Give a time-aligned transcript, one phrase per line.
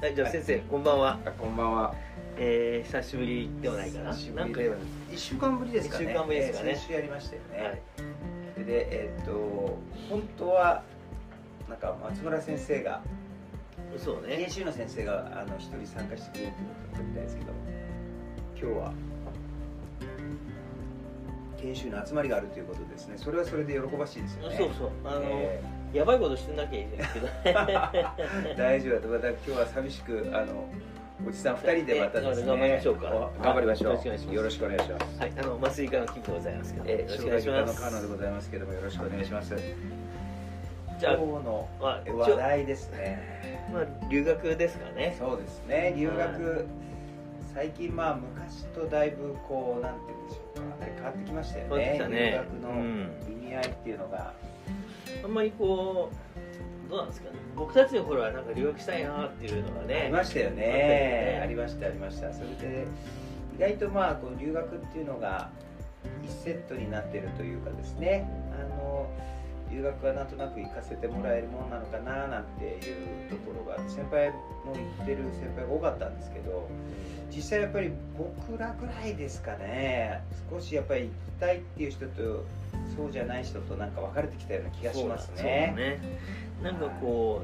[0.00, 1.18] はい、じゃあ先生、こんばんは。
[1.26, 1.94] あこんばんは。
[2.38, 4.04] えー、久しぶりではないかな。
[4.04, 4.60] なんか
[5.12, 6.04] 一週間ぶりですかね。
[6.06, 7.68] 一週間ぶりですかねえー先週やりましたよね。
[7.68, 7.82] はい。
[8.54, 9.78] それでえーっと
[10.08, 10.82] 本当は
[11.68, 13.02] なんか松村先生が
[13.98, 14.50] そうね研。
[14.50, 17.52] 修の先生があの一人参加してくれるということだったみたいですけど、
[18.56, 18.94] 今日は
[21.60, 23.18] 研修の集まりがあるということですね。
[23.18, 24.56] それはそれで喜ばしいですよね。
[24.56, 24.90] そうそう。
[25.04, 25.62] あの、え
[25.92, 27.26] やばいことしてなきゃいいんですけど。
[27.26, 30.68] ー 大丈夫だとまた今日は寂しくあの
[31.26, 32.26] おじさん二人でまたね。
[32.46, 33.92] 頑張りましょうかお頑張りましょう。
[33.92, 35.20] よろしくお願いしますよろしくお願いします。
[35.20, 37.50] はい、あの麻酔科のキムでございますけど、えー、よろしくお障願いします。
[37.50, 39.54] 害の川野でございますけどもよろしくお願いします。
[41.00, 43.66] じゃあ今日のまあ、話題ですね。
[43.72, 45.16] まあ留学ですかね。
[45.18, 45.94] そうですね。
[45.96, 46.66] 留学
[47.52, 51.98] 最近まあ昔とだいぶこうなんて言うんでしょうか、変わってきましたよね。
[52.08, 54.32] ね留学のうん意味合いっていうのが、
[55.24, 56.10] あんまりこ
[56.86, 57.36] うどうなんですかね。
[57.56, 60.04] 僕たちの頃はなんか留学したいなっていうのがあね。
[60.06, 61.40] りましたよねね。
[61.42, 62.32] ありましたありました。
[62.32, 62.86] それで
[63.56, 65.50] 意外とまあこう留学っていうのが
[66.24, 68.28] 一セットになっているというかですね。
[68.58, 69.08] あの
[69.70, 76.68] 留学はなんとなく行かせてもらえるものなのかななんていうところが先輩も言ってる先輩が多かったんですけど
[77.30, 82.44] 実際やっぱり僕らぐらいですかね少しやっぱり行きたいっていう人と
[82.96, 85.74] そうじゃない人となんか分かれてきたような気がしますね。
[85.76, 85.98] だね。
[86.62, 87.42] なんかこ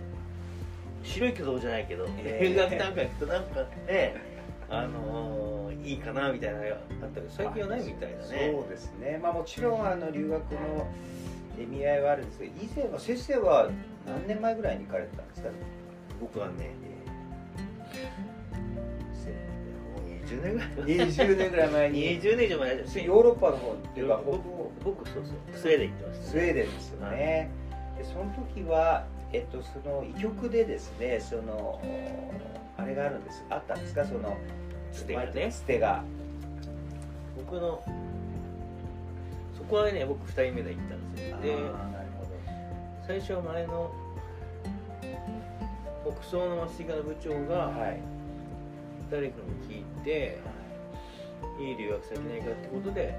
[1.02, 4.16] う白い挙動じゃないけど、えー留学なんか行くとなんかね、
[4.68, 6.78] あのーいいかなみたいなのがあっ
[7.10, 8.52] たけど最近はないみたいだね。
[8.60, 9.20] そうですね。
[9.22, 10.88] まあもちろんあの留学の
[11.60, 13.70] 意味合いはあるんですけど以前は先生は
[14.06, 15.48] 何年前ぐらいに行かれてたんですか？
[16.20, 16.66] 僕はね、もう
[20.26, 20.68] 20年ぐらい
[21.08, 22.20] 20年ぐらい前に。
[22.20, 24.72] 20年以上前ですヨーロッパの方っていうか北僕欧。
[24.84, 25.34] 僕そうそう。
[25.58, 27.50] スウェーデン行ってましたスウェーデンですよね。
[27.98, 31.80] でその時は、えっと、その医局でですねその
[32.76, 33.44] あれがあるんです。
[33.50, 34.04] あったんですか？
[34.04, 34.36] その
[34.92, 35.48] つてがね。
[35.50, 36.02] つてが。
[37.36, 37.82] 僕の
[39.56, 41.40] そこはね僕2人目で行ったんですよ。
[41.40, 41.56] で
[43.06, 43.92] 最初は前の
[46.04, 48.00] 北総の麻酔科の部長がどはい。
[49.08, 49.36] 誰か
[49.68, 50.38] に聞いて
[51.58, 53.14] いい留学先ないかってことで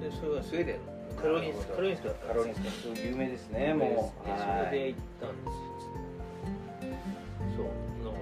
[0.00, 0.76] でそれはスウェーデン
[1.16, 4.26] のカロリンスカロリンスクだったカロリンスククそう有名ですねもう。
[4.26, 5.76] ではいそれで行ったんですよ。
[7.56, 7.64] そう
[8.04, 8.16] なの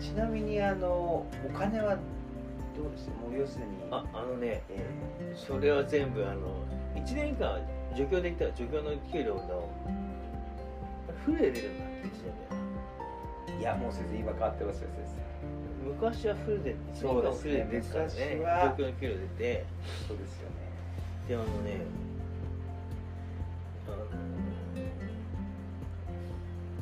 [0.00, 3.08] ちなみにあのお金はどうです？
[3.08, 6.64] もう要するにああのねえそれは全部あの
[6.96, 7.60] 1年間
[7.94, 9.68] 助教で行ったら助教の給料の
[11.26, 11.88] フルで出るんだ1
[13.48, 15.20] 年ーいやもう先生今変わってますよ先
[15.59, 19.64] 目昔はフルで1年間フルですね昔は助教の給料出て
[20.02, 20.54] 生そうですよね
[21.28, 21.50] であのね
[23.86, 23.96] あの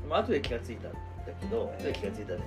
[0.08, 0.98] まあ後で気がついたんだ
[1.40, 2.40] けど後で気がついたね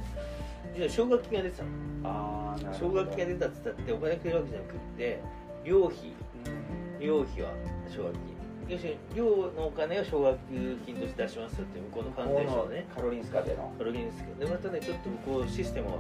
[0.76, 1.70] 実は奨学金が出てたの
[2.04, 5.20] ああ奨学金が出たって言ったってお金くれるわけじゃなくって
[5.64, 6.00] 寮費。
[6.46, 7.50] うん寮費は
[7.90, 8.22] 奨学金
[8.70, 9.26] 要するに寮
[9.58, 10.38] のお金を奨学
[10.86, 12.86] 金として出しますよって向こうのファンデーションね。
[12.96, 13.74] カロリンスカでの。
[13.78, 15.98] カロリンスカでまたねちょっと向こうシステムは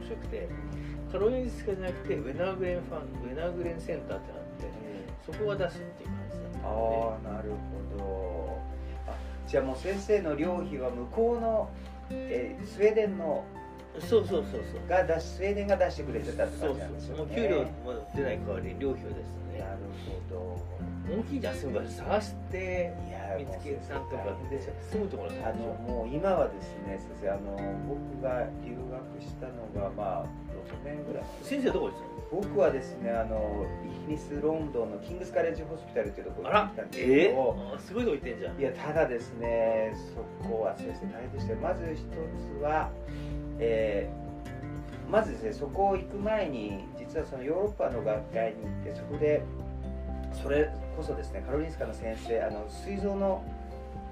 [0.00, 0.48] 面白くて
[1.12, 4.66] カロリンスカじゃなくてウェナーグレンファンウェナーグレンセンターってのがあって
[5.26, 8.58] そこが出すっていう感じだったああなるほど。
[9.08, 9.14] あ
[9.46, 11.70] じゃあもう先生の寮費は向こうの、
[12.10, 13.44] えースウェーデンの
[13.98, 14.88] そうそうそうそう。
[14.88, 17.66] が出しスウェーデンが出してくれてたってそう感じなんですそうよねもう給料も
[18.14, 19.18] 出ない代わりに寮費をです
[19.52, 20.20] ねなるほ
[21.10, 24.60] 大きい休む場所探してどいや見つけんとかで
[24.90, 26.98] 住むところあのもう今はですね。
[26.98, 27.56] 先生あの
[27.88, 31.24] 僕が留学したのがまあ6年ぐらい。
[31.42, 33.66] 先生どこです僕はですねあの
[34.06, 42.90] イギリスロンドンのキングスカレッジホスピタルっていうところに行ったんですけえどー、すごいとこ行ってんじゃんいやただですねそこは先生大変でしたよまず一つは、
[43.58, 44.30] えー
[45.10, 49.42] まずですねそこを行く前に実はそのヨーロッパの学会に行ってそこで
[50.32, 53.44] それこそですねカロリンスカの先生あの膵臓の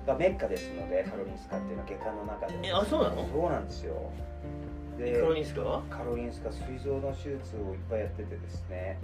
[0.07, 2.69] がメッカですのでカロリンスカっていうのは外科の中で。
[2.69, 3.29] えあそうなの？
[3.29, 4.11] そうなんですよ。
[4.99, 5.61] でカロリンスカ？
[5.63, 8.99] はカロリンスカ膵臓の手術をいっぱいやっててですね。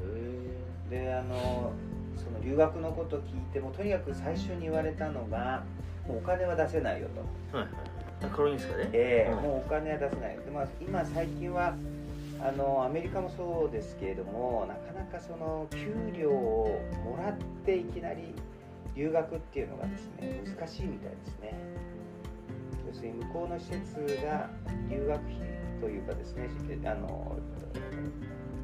[0.90, 1.72] へであの
[2.16, 5.62] その留学のこと聞いてもとにかく最初に言われたのが
[6.06, 7.22] もうお金は出せないよと、
[7.55, 7.75] えはいはい。
[8.25, 8.84] あカロリンスカね。
[8.84, 10.37] うんええもうお金は出せない。
[10.37, 11.75] で、まあ、今最近は
[12.44, 18.35] あのアメリカもそうですけれどもなかなかその給料をもらっていきなり
[18.94, 21.55] 留学っていうのがですね難しいみたいですね。
[22.87, 24.50] 要するに向こうの施設が
[24.91, 26.49] 留学費というかですね
[26.85, 27.38] あの、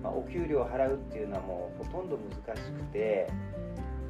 [0.03, 3.29] まあ、お給料を払うっていうのはもうほとんど難しくて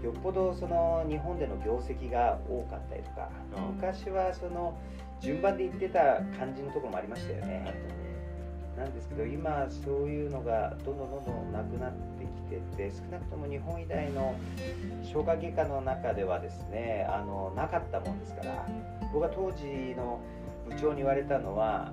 [0.02, 4.76] よっぽどその日本での業績が多かったりとか、うん昔はその
[5.20, 7.74] 順番で言ってた感じのところもありましたよね
[8.80, 12.40] なんですけど今そういうのがどんどんどんどんなくなってき
[12.76, 14.34] てて少なくとも日本医大の
[15.02, 18.66] 消化外科の中ではですねあのなかったもんですから
[19.12, 20.20] 僕が当時の
[20.68, 21.92] 部長に言われたのは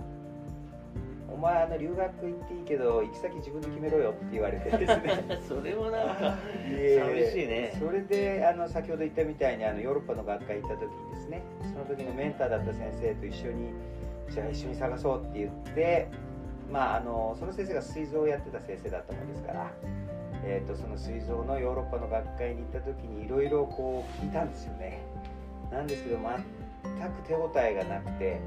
[1.30, 5.40] 「お前あの留学行っていいけど行き先自分で決めろよ」って言われてですね。
[5.46, 6.38] それもなんか
[6.70, 7.74] で寂しいね。
[7.78, 11.42] それであの先ほど言ったみたいにあのヨーロッパの学会行った時にですね。
[11.74, 13.74] その時のメンターだった先生と一緒に
[14.30, 16.08] じゃあ一緒に探そうって言って
[16.72, 19.72] まああのその先生が膵臓をやってた先生だったもんですから、
[20.44, 25.02] えー、とその膵臓のヨーロッパの学会に行った時にいろいろこう聞いたんですよね。
[25.72, 28.40] なんですけど全く手応えがなくて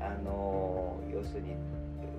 [0.00, 1.54] あの要するに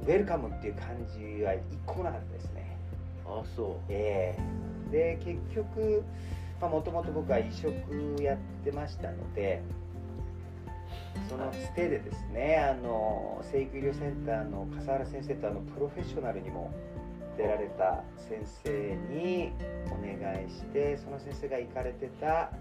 [0.03, 2.77] ウェルカムっていう感じは一個もなかったですね。
[3.25, 4.65] あそええ。
[4.91, 6.03] で結局
[6.61, 9.61] もともと僕は移植やってましたので
[11.29, 16.71] そのつてでですねあの生育医療センターの笠原先生とあのプロフェッショナルにも
[17.37, 19.51] 出られた先生に
[19.87, 22.51] お願いしてその先生が行かれてた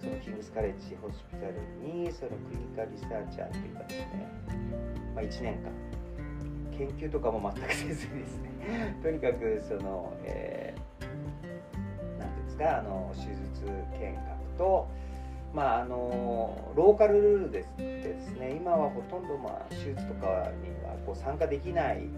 [0.00, 4.28] そのキングスカレッジホスピタルにそのクリニカルリサーチャーというかですね、
[5.14, 5.70] まあ、1年間
[6.76, 10.82] 研究とかも全くせずにですね とにかくその、えー
[12.18, 13.64] なんていうんですかあの手術
[13.98, 14.88] 見学と、
[15.54, 18.56] まあ、あのローカルルールですですね。
[18.56, 22.08] 今はほとんど、まあ、手術とかにはこう参加できない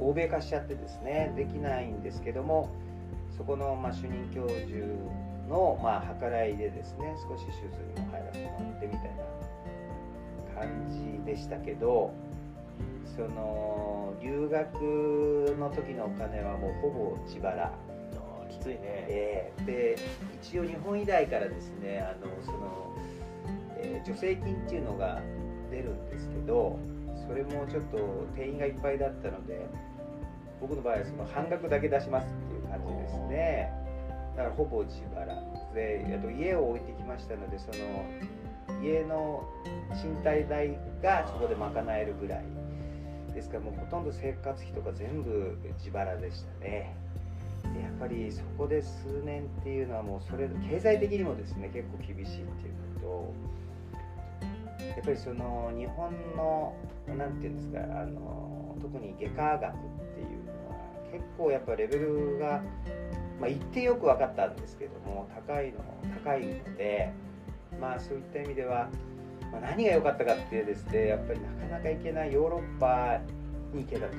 [0.00, 1.32] 欧米化しちゃってですね。
[1.36, 2.70] できないんですけども
[3.36, 4.84] そこの、まあ、主任教授
[5.48, 9.02] の、まあ、計らいでですね少し手術にも入らせてもらってみたい
[10.54, 12.12] な感じでしたけど
[13.16, 17.72] その留学の時のお金はもうほぼ自腹、
[18.58, 18.78] きついね。
[18.82, 19.96] えーで
[20.42, 22.94] 一応日本医大からですねあのその、
[23.76, 25.20] えー助成金っていうのが
[25.70, 26.78] 出るんですけど
[27.26, 27.98] それもちょっと
[28.34, 29.66] 定員がいっぱいだったので
[30.60, 33.72] 僕の場合はその半額だけ出しますっていう感じですね。
[34.36, 35.26] だからほぼ自腹。
[35.74, 39.44] であと家を置いてきましたのでその家の
[40.00, 42.44] 賃貸代がそこで賄えるぐらい。
[43.34, 46.96] ですからもうほとんど生活費とか全部自腹でしたね。
[47.80, 53.34] やっぱりそこで数年っていうのはもうそれ経済的にもですね結構厳しいっていうのと
[54.80, 56.74] やっぱりその日本の
[57.16, 59.78] なんていうんですかあの特に外科学っ
[60.14, 60.78] ていうのは
[61.12, 62.62] 結構やっぱレベルが、
[63.40, 65.78] まあ、言ってよく分かったんですけども高いの
[66.24, 67.12] 高いので
[67.80, 68.88] まあそういった意味では、
[69.52, 73.20] まあ、何が良かったかってですねやっぱりなかなか行けないヨーロッパ
[73.72, 74.12] に行けたと。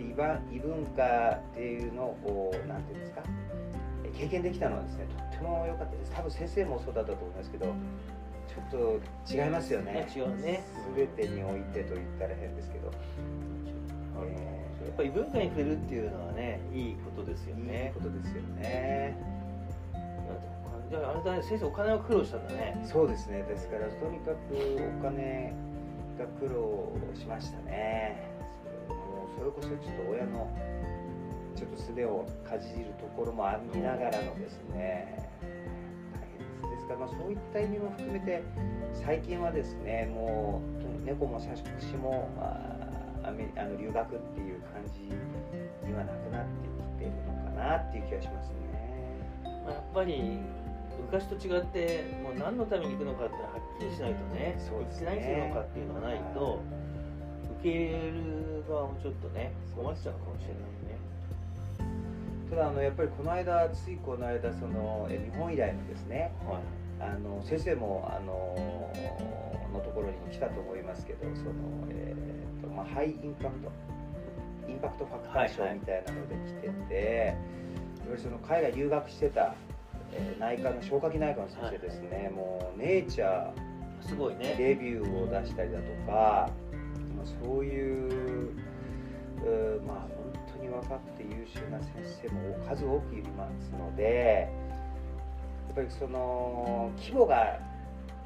[0.00, 1.02] で異ば異文化
[1.52, 3.22] っていうのをこうなんていうんですか？
[4.04, 6.12] え経験できたのはですねとっても良かったです。
[6.12, 7.72] 多分先生もそうだったと思いますけどちょ
[8.62, 10.08] っと違いますよね。
[10.14, 10.64] 違うね。
[10.96, 12.90] 全てにおいてと言ったら変ですけど、
[14.24, 19.16] えやっぱり文化に触れるっていうのはねいいことですよーいいねことですよね。
[20.90, 22.82] じゃああれだね先生お金は苦労したんだね。
[22.84, 23.42] そうですね。
[23.42, 24.38] ですからとにかく
[24.98, 25.52] お金
[26.18, 28.29] が苦労しましたね
[29.40, 30.52] それこそちょっと親の
[31.56, 35.16] ちょっと素手をかじるところもありながらのですね
[36.12, 38.42] 大変ですですから、まあ、そういった意味も含めて
[38.92, 40.60] 最近はですねも
[41.02, 45.08] う猫も借子もあアメあの留学っていう感じ
[45.88, 48.60] にはなくなってきてるのかなっていう気がしますね。
[49.64, 50.38] まあ、やっぱり
[51.06, 56.60] 昔と違ってもう何のために行くのかってははっきりしないとねそうですね何するのかっていうのがないと
[57.60, 60.98] 受け入れる側もちょっとね困っちゃうかもしれないね。
[62.50, 66.62] ただあのやっぱりこの間ついこの間そのえ日本医大のですねはい。
[67.02, 68.54] あの先生もあの
[69.72, 71.52] のところにも来たと思いますけどその、
[71.90, 73.72] えーとまあ、ハイインパクト
[74.68, 75.78] インパクトファクター賞はいはい。
[75.78, 77.36] みたいなので来てて、
[78.00, 79.54] やっぱりその海外留学してた、
[80.12, 83.70] えー内科の消化器内科の先生ですね、もうネイチャー
[84.06, 84.56] すごいね。
[84.58, 86.50] レビューを出したりだとか、
[87.20, 88.54] まあ、そういう、
[89.44, 90.08] うーまあ本
[90.56, 94.48] 当に若くて優秀な先生も数多くいますので
[95.66, 97.58] やっぱりその規模が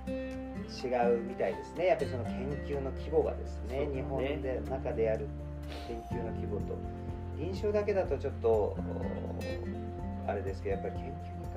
[0.07, 1.87] 違うみたいですね。
[1.87, 2.33] やっぱりその研
[2.67, 3.95] 究の規模がですねね。
[3.95, 5.29] 日本で中でやる
[5.89, 6.77] 研究の規模と。
[7.37, 8.77] 臨床だけだとちょっとお
[10.27, 11.15] あれですけどやっぱり研究に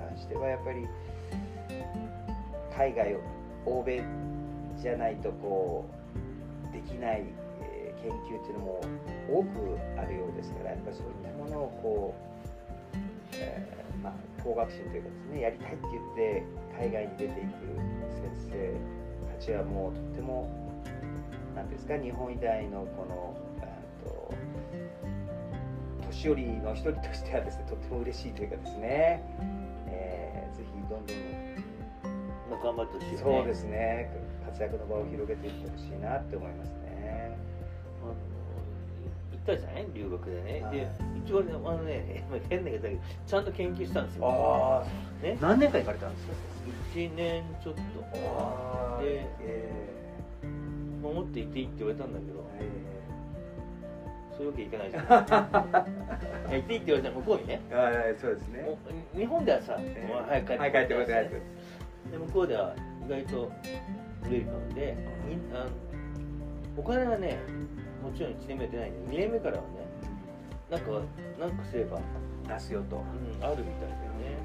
[0.10, 0.88] 関してはやっぱり
[2.75, 3.15] 海外
[3.65, 4.03] 欧米
[4.82, 5.97] じゃないとこう
[6.77, 7.24] できない、
[7.62, 8.81] え研究っていうのも
[9.27, 12.15] 多くあるようですからやっぱりそういったものをこ
[12.93, 12.98] う、
[13.34, 16.43] えーまあ、工学心というかですねやりたいって言って
[16.77, 17.65] 海外に出ていく
[18.13, 20.50] 先生たちはもうとっても
[21.55, 23.36] 何ですか日本医大のこの
[24.05, 24.34] と
[26.12, 29.24] 年寄りの一人としてはですねとっても嬉しいというかですね、
[29.88, 31.76] えー、ぜひどんどん
[32.56, 34.10] 頑張ってほしい、ね、そうですね。
[34.46, 37.38] 活躍の場を広げていってほしいなって思いますね。
[38.01, 38.13] あの
[39.34, 39.88] 行ったじゃない？
[39.94, 40.88] 留学でね、はい、で
[41.25, 44.25] 一応ねあのね 変な言い方だけどちゃんと研究したんですよ。
[44.27, 44.86] あ
[45.22, 46.34] ね、何年間行かれたんですか
[46.96, 47.82] ？1年ちょっと。
[49.04, 50.48] で、えー、
[51.13, 56.58] 守っていていいって言われたんだけど、えー、そういうわけいかないじゃん。
[56.58, 57.62] いていいって言われたら向こうにね。
[57.72, 58.77] あそうですね。
[59.16, 61.30] 日本ではさ、えー、早く帰って帰ってください
[62.11, 63.51] で向こうでは意外と
[64.23, 64.97] ウェルカムで
[65.53, 65.69] あの
[66.77, 67.39] お金はね
[68.03, 68.91] もちろん1年目出ない。
[68.91, 69.87] んで2年目からはね
[70.69, 70.91] なんか
[71.39, 71.99] なんかすれば
[72.47, 74.37] 出すよと、うん、あるみたいでね。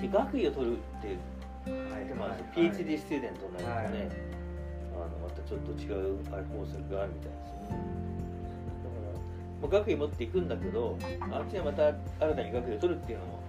[0.00, 1.16] で学位を取るって
[1.66, 4.08] はいでまあ、PhD スチューデントになるとね、はい、
[4.96, 7.68] あのまたちょっと違うあれ法則があるみたいですよね。
[7.68, 9.20] だから、
[9.60, 10.96] まあ、学位持っていくんだけど
[11.30, 13.42] あっちはまた新たに学位を取るっていうのも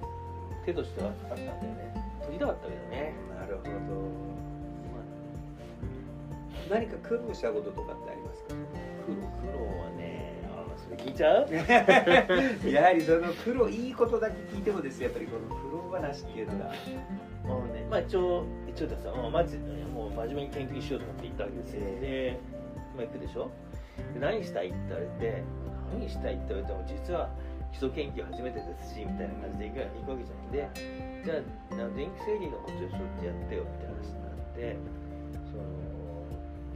[0.66, 1.92] 手としてはあったんだよね。
[1.96, 2.01] 取
[2.34, 3.14] りたかったけどね。
[3.40, 3.74] なるほど、ま
[6.76, 8.56] あ、何か苦労したこととかってありますか？
[9.06, 11.48] 苦労苦労はねあそれ聞いちゃう？
[12.70, 16.72] やはりその苦労いいことだけ聞いてもですやっぱりこの苦労話っていうのが。
[17.44, 19.58] もうね、まあ一応、一応ださ、もうまず、
[19.92, 21.82] もう真面目に研究しようと思って行ったわけですよ。
[22.00, 22.40] で、
[22.96, 23.50] まあ行くでしょ？
[24.14, 25.44] で何したいって言われて、
[25.92, 27.32] 何したいって言われても、実は
[27.72, 30.70] 基礎研究初めてですし、みたいな感じで行くわけじゃないんで、
[31.24, 34.76] じゃあ、電気整理のことをちょっとやってよって話になって、
[35.50, 35.64] その、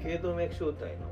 [0.02, 1.12] 頸動脈小体の、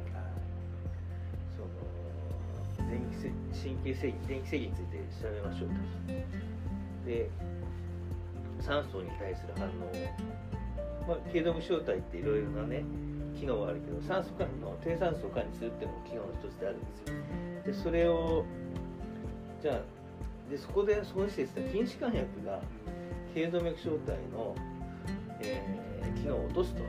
[1.56, 6.44] その、電気神経制御、電気制御について調べましょうと。
[7.06, 7.30] で
[8.60, 9.72] 酸素に対する反応
[11.08, 12.84] まあ、頸動無小体っていろいろなね
[13.38, 16.86] 機能はあるけど酸素管の低酸素を管理するっていうのも機能の一つであるんで
[17.66, 18.46] すよでそれを
[19.64, 22.60] じゃあでそこで損してた筋弛緩薬が
[23.34, 24.54] 頸動脈小体の、
[25.40, 26.82] えー、機能を落とすと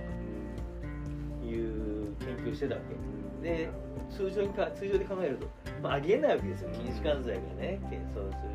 [1.47, 3.49] いう研究をしてたわけ。
[3.49, 3.69] で
[4.11, 5.47] 通常にか通常で考えると、
[5.83, 6.71] まあ、ありえないわけですよ。
[6.75, 8.54] 筋弛緩剤がね検査をする。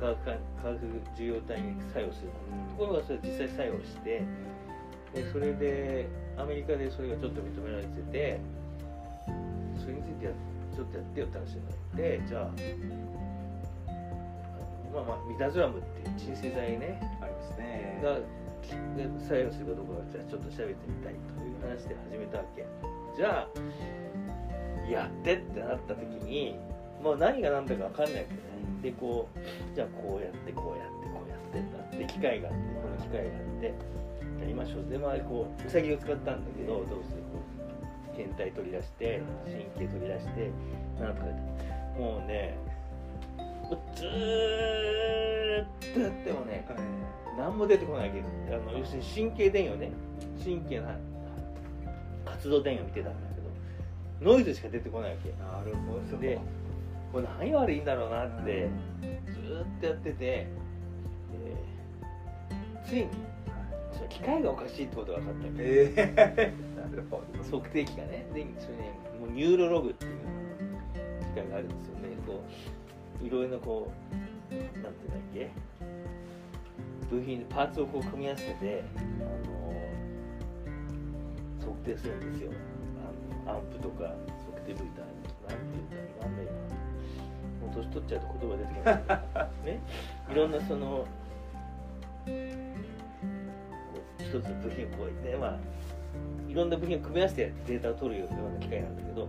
[0.00, 0.32] 化学化
[0.70, 0.78] 学
[1.14, 2.30] 受容体に作用する
[2.70, 4.22] ところがそれ実際作用して
[5.14, 8.40] でそれでアメリカでそれがちょっと認められてて
[9.78, 10.32] それについてや
[10.74, 12.50] ちょっとやってよって話になってじゃあ
[14.94, 17.00] まあまあミダゾラムっていう鎮静剤ね。
[17.20, 18.00] ありますね。
[18.02, 18.18] が
[19.20, 22.64] 作用するかどうかじゃあちょっと調べてみたいという話で始めたわけ。
[23.16, 26.56] じゃあやってってなった時に
[27.02, 28.40] もう何が何だか分かんないわけね
[28.82, 29.38] でこう
[29.74, 33.66] じゃあこうやってこうやってこうやってんだって機械があってこの機械があって
[34.40, 37.22] やりましょうでまあこううさぎを使ったんだけどどうする？
[37.32, 37.40] こ
[38.12, 40.50] う検体取り出して神経取り出して
[41.00, 41.26] なんとか
[41.98, 42.58] もうね
[43.94, 46.66] ずーっとやってもね、
[47.38, 49.90] 何も出てこないけどあの要するに神経電位をね。
[50.44, 50.88] 神経の
[52.26, 55.30] 活動電位を見てたんだけどノイズしか出てこないわけ。
[55.30, 56.18] なるほど。
[56.18, 56.38] で
[57.12, 58.68] これ何悪いんだろうなって
[59.32, 63.08] ずっとやってて、えー、ついに
[63.92, 67.44] その機械がおかしいってことが分かったわけ、えー、 なるほど。
[67.58, 68.26] 測定器がね。
[68.34, 68.90] でそれね
[69.20, 70.12] もうニューロログっていう
[71.34, 72.08] 機械があるんですよね。
[72.26, 72.83] こう
[73.24, 73.90] いろいろなこ
[74.50, 74.92] うなんていうんだっ
[75.32, 75.50] け？
[77.10, 78.84] 部品パーツをこう組み合わせて
[79.20, 79.74] あの
[81.60, 82.50] 測定するんですよ。
[83.46, 84.04] あのアンプとか
[84.46, 85.04] 測定ブイター
[85.50, 86.28] なんていうんだろうな。
[86.28, 86.48] んだよ
[87.74, 88.80] 年取っちゃうと言葉出てき
[89.36, 89.80] ます ね。
[90.30, 91.06] いろんなその
[94.18, 95.58] 一つの部品をこうねまあ
[96.48, 99.28] いろんな部品を組み合わせてデータを取るような機械なんだけど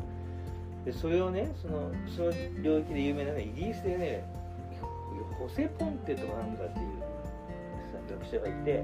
[0.85, 4.23] でそれをねそのその領域で有名なねイギリスでね
[5.39, 7.05] ホセ・ポンテとかなんとかっていう
[8.19, 8.83] 学者がいて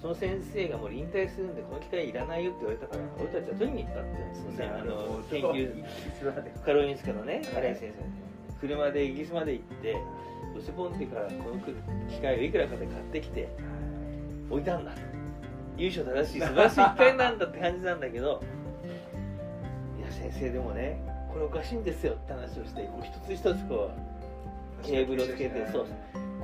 [0.00, 9.96] その先生がもう引退するんでこの機械いらないよって言われたから俺たちは取りに行ったって言うんですよ、あの研究カロリンスカのね荒井先生車でイギリスまで行って
[10.54, 11.60] ロシポンテからこの
[12.08, 13.48] 機械をいくらかで買ってきて
[14.50, 14.92] 置いたんだ
[15.76, 18.42] 優勝正しい素晴らしい機械なんだって感じなんだけど
[20.18, 21.00] 先生でもね
[21.32, 23.90] これおかしいんですよって話をしてこう一つ一つこ
[24.82, 25.86] うケーブルをつけてそう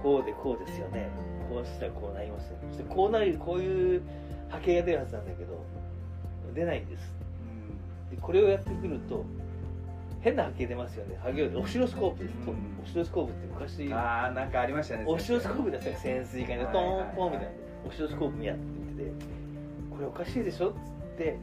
[0.03, 1.09] こうでこうですよね。
[1.49, 4.03] こうしたらこうなりますそしてこうなるこういう
[4.49, 5.63] 波形が出るはずなんだけど
[6.55, 7.13] 出ないんです、
[8.11, 9.25] でこれをやってくると
[10.23, 11.19] 変な波形出ますよね。
[11.23, 12.83] 波形オシロスコープです、うん。
[12.83, 17.53] オシロスコープって昔ああなんかありましたねオシロスコープだったら潜水艦でトーンポンみたいな。
[17.87, 18.63] オシロスコープ見やって
[19.05, 19.13] て
[19.91, 21.37] これおかしいでしょっつって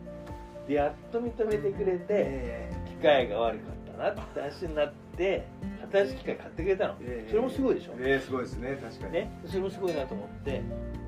[0.68, 5.48] でやっと認めてくれてえ機械が悪かったなって話になって
[5.92, 6.96] 新しい機械買ってくれたの。
[7.02, 7.94] えそれもすごいでしょ？
[8.00, 9.14] ええすごいですね確かに。
[9.14, 10.62] ねそれもすごいなと思って。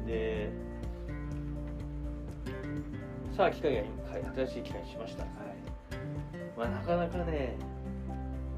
[0.06, 0.50] で
[3.36, 3.84] さあ機械が
[4.36, 5.24] 新しい機械にしました。
[5.24, 5.32] はい。
[6.58, 7.56] まあなかなかね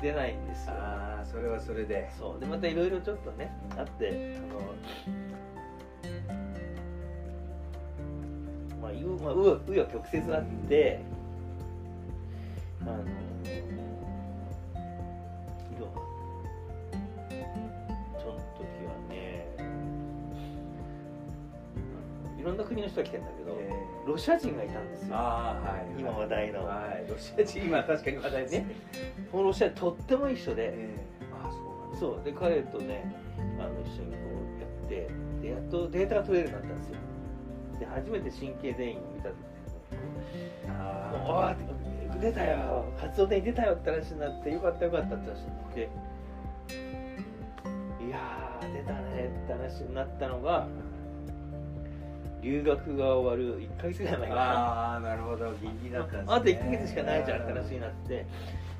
[0.01, 0.73] 出ないんですよ。
[0.73, 2.09] ああそれはそれで。
[2.17, 2.39] そう。
[2.39, 4.59] でまたいろいろちょっとねあってあの
[8.85, 10.99] まあうまあうわうわ曲折あって
[12.81, 12.93] あの
[18.19, 19.47] その時はね
[22.39, 23.75] いろんな国の人が来てんだけど、ええ
[24.07, 25.15] ロシア人がいたんですよ。
[25.15, 25.99] はい。
[25.99, 26.63] 今話題の。
[26.63, 27.09] はい。
[27.09, 28.67] ロシア人今確かに話題ですね
[29.31, 31.05] このロシアとってもいい人で、ええ
[31.43, 32.23] ああそうそう。
[32.23, 33.11] で彼とね
[33.59, 34.17] あの一緒にこ
[34.59, 35.09] うやって
[35.41, 36.94] でやっとデータが取れるようになったんですよ
[37.79, 39.43] で初めて神経電位を見た時に
[41.27, 45.89] 「おあーって出たよ活動電位出たよ」って話になってよかったよかったって話になって
[48.05, 50.67] いやー出たねって話になったのが
[52.41, 54.41] 留学が終わる1ヶ月ぐらい前かな。
[54.41, 56.33] ああなるほどギリギリだったんですね。
[56.35, 58.25] あと1ヶ月しかないじゃんって話になって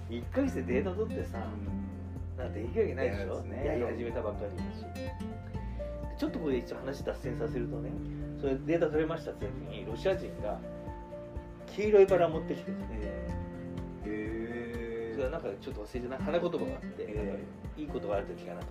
[0.10, 2.38] 1ヶ月でデータ取ってさうん。
[2.38, 3.26] なんかできるわけないでしょ？
[3.26, 3.66] いやですね。
[3.66, 4.86] やり始めたばっかりだし。
[6.18, 7.90] ちょっとここで一応話脱線させるとね
[8.46, 10.60] それデータ取れましたって時にロシア人が
[11.76, 12.72] 黄色いバラ持ってきて
[13.02, 13.26] え
[14.06, 17.44] えそれはなんかちょっと忘れてない花言葉があって、えなんか
[17.76, 18.68] いいことがある時かなと。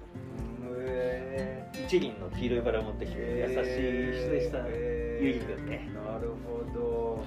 [0.76, 5.88] え一輪の黄色いバラ持ってきて、優しい人でした、ゆいくんね。
[5.94, 7.24] なるほど。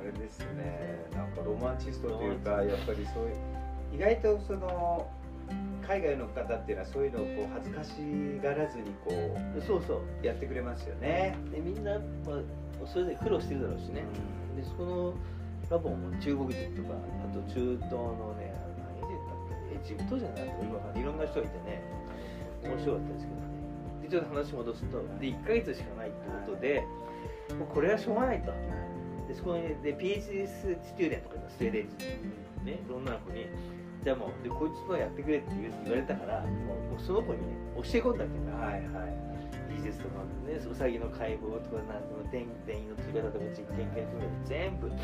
[0.00, 1.08] あれですね。
[1.12, 3.34] なんかロマンチストというかやっぱりそういう
[3.96, 5.10] 意外とその
[5.88, 7.90] 海外の方っていうのはそういうのをこう恥ずかし
[8.44, 9.10] がらずにこ
[9.56, 10.26] うそうそう。
[10.26, 14.04] やってくれますよね、でみんな、まあ、それで苦労してるだろうしね、
[14.54, 15.14] でそこの
[15.70, 18.52] ラボも中国人とかあと中東のね
[19.00, 20.48] 何人だったエジプトじゃない？
[20.48, 21.82] と今いろんな人がいてね。
[22.64, 23.48] 面白かったですけどね。
[24.02, 26.84] でちょっと話戻すとで1ヶ月しかないってことで
[27.56, 28.52] もうこれはしょうがないと。
[29.28, 32.06] でそこにで PhD スチューデントとかスウェーデン人。
[32.64, 33.46] ね女の子に
[34.08, 35.52] じゃあもうでこいつはやってくれって
[35.84, 39.12] 言われたからもうその子にね教え込んだわけだはいはい。
[39.76, 44.96] 技術とかねウサギの解剖とかなんとか電電位の取り方とか実験系含めて全部や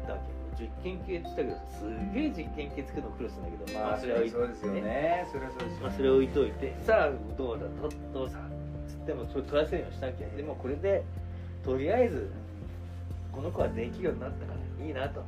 [0.00, 0.18] ったわ
[0.56, 1.84] け実験系って言ったけどす
[2.16, 5.28] げえ実験系作るの苦労するんだけどまあそれはそうですよね。
[5.28, 8.40] それはそうですよまあ、それ置いといてさあどうだとどうさ
[8.88, 11.04] つってもそれ取らせるようにしたわけでもこれで
[11.60, 12.32] とりあえず
[13.28, 15.20] この子は電気業になったからいいなと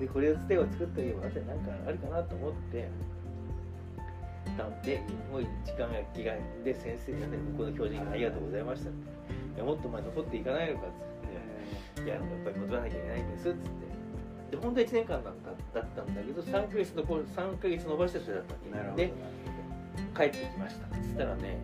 [0.00, 2.88] でこれをつてを作っておけばあとなんかあるかなと思って
[4.56, 6.32] なんでもう時間が気が
[6.64, 9.20] で先生がね向こうの教授がありがとうございましたって。
[9.56, 12.04] いやもっと前残っていかないのかっつって。
[12.04, 13.90] いややっぱり戻らなきゃいけないんですっつって。
[14.50, 15.34] で本当は1年間だっ
[15.72, 19.12] ただったんだけど3ヶ月の頃3ヶ月伸ばしてそれだったわけなるほどで
[20.16, 21.58] 帰ってきましたっつったらね、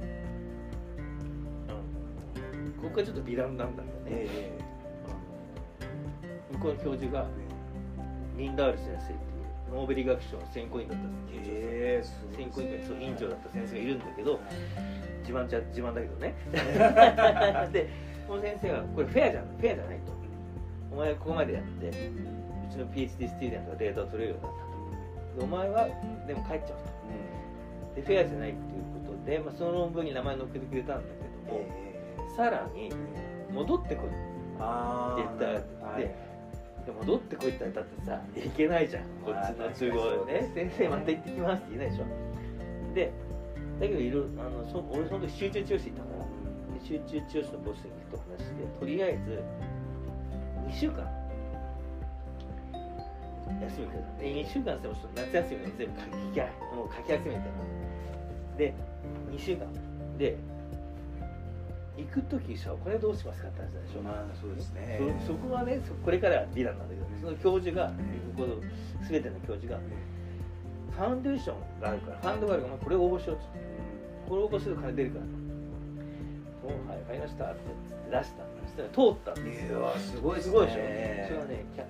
[2.76, 4.58] うん、ここがちょっと美談なんだけどね、え
[6.52, 7.26] 向こうの教授が
[8.36, 12.36] リンダール先生っていうノーベル学賞の選考委員だったえええすごい。
[12.36, 14.40] 選考委員会そう委員長だった先生がいるんだけど
[15.20, 16.34] 自慢じゃ自慢だけどね。
[17.72, 17.88] で
[18.28, 20.12] この先生がこれフェアじゃんフェアじゃないと。
[20.92, 21.92] お前ここまでやってう
[22.70, 25.38] ちの PhD スチューデントがデータを取れるようになったと。
[25.38, 25.88] でお前は
[26.26, 26.96] でも帰っちゃうと。
[27.96, 31.64] でフェアじゃないっていうことで、まあ、その論文に名前載っけてくれたんだけども、
[32.36, 32.90] さらに
[33.52, 34.10] 戻ってこい
[34.60, 36.14] あって言ったら、で
[36.86, 39.02] で戻ってこいって言ったってさいけないじゃん。
[39.24, 40.52] こっちの都合でね。
[40.54, 43.12] 先生また行ってきますって言えないでしょで
[43.80, 49.42] だけどいろあのそ俺その時集中治療室行ったからで集中治療室のボスと話してとりあえず
[50.70, 51.26] 2週間。
[53.46, 56.10] 休みくださいで2週間してもちょっと夏休みの全部書き
[56.74, 57.40] もう書き集めて
[58.58, 58.74] で
[59.30, 59.66] 2週間。
[60.18, 60.36] で
[61.96, 65.00] 行く時さこれどうしますかって話でしょまあそうですね。
[65.20, 67.88] そそこがねそこれからは美談なんだけどその教授が
[68.36, 68.56] ここの
[69.08, 69.80] 全ての教授が
[70.92, 73.44] ファウンデーションがあるからファンドがあるからこれ応募しようって
[74.28, 77.60] これ応募すると金出るからと「はい分かりました」って
[78.10, 79.80] 出したそしたら通ったんですよ。
[79.80, 80.76] いやすごいですごいでしょ。
[80.76, 81.84] それはねキャ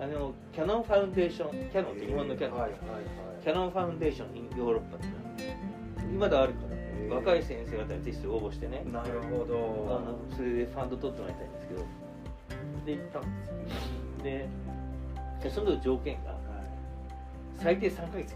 [0.00, 3.00] あのキャノンファウンデーションキャノンって日本のキャノン、はいはいはい
[3.42, 5.06] キャノンファウンデーションヨーロッパって
[6.14, 6.76] 今だあるから
[7.10, 8.82] 若い先生方にぜひ応募してね。
[8.92, 11.84] なるほあどのそれでファンド取ってもらいたいんですけど。
[12.86, 13.54] で行ったんですよ
[14.24, 14.48] で
[15.42, 16.36] でその時条件がは
[17.56, 18.34] 最低3ヶ月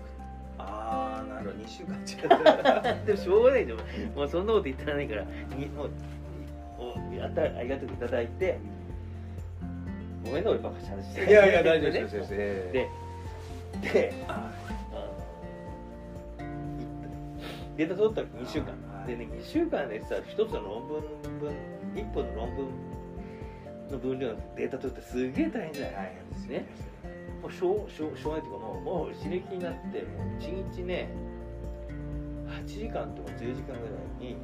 [0.58, 1.64] ああなるほど。
[1.64, 3.78] 2週間違った でもしょうがないじゃん。
[4.14, 5.22] もうそんなこと言ってらないから
[5.56, 5.90] にもう
[6.78, 8.58] おやったありがとういただいて。
[10.24, 12.12] ごめんね俺ばっかし話していやいや大丈夫ねです。
[12.18, 12.88] 先生で
[13.92, 14.12] で
[17.76, 19.08] データ取ったら2週間、はい。
[19.08, 21.02] でね2週間でさ1つの論文
[21.40, 21.54] 分
[21.94, 22.68] 1本の論文
[23.90, 26.66] の分量のデータ取ってすげえ大変じゃない、ですね。
[27.42, 31.08] もうしょうしょうしょうがないっていうかもうもう刺激になってもう1日ね
[32.48, 34.36] 8時間とか10時間ぐらいに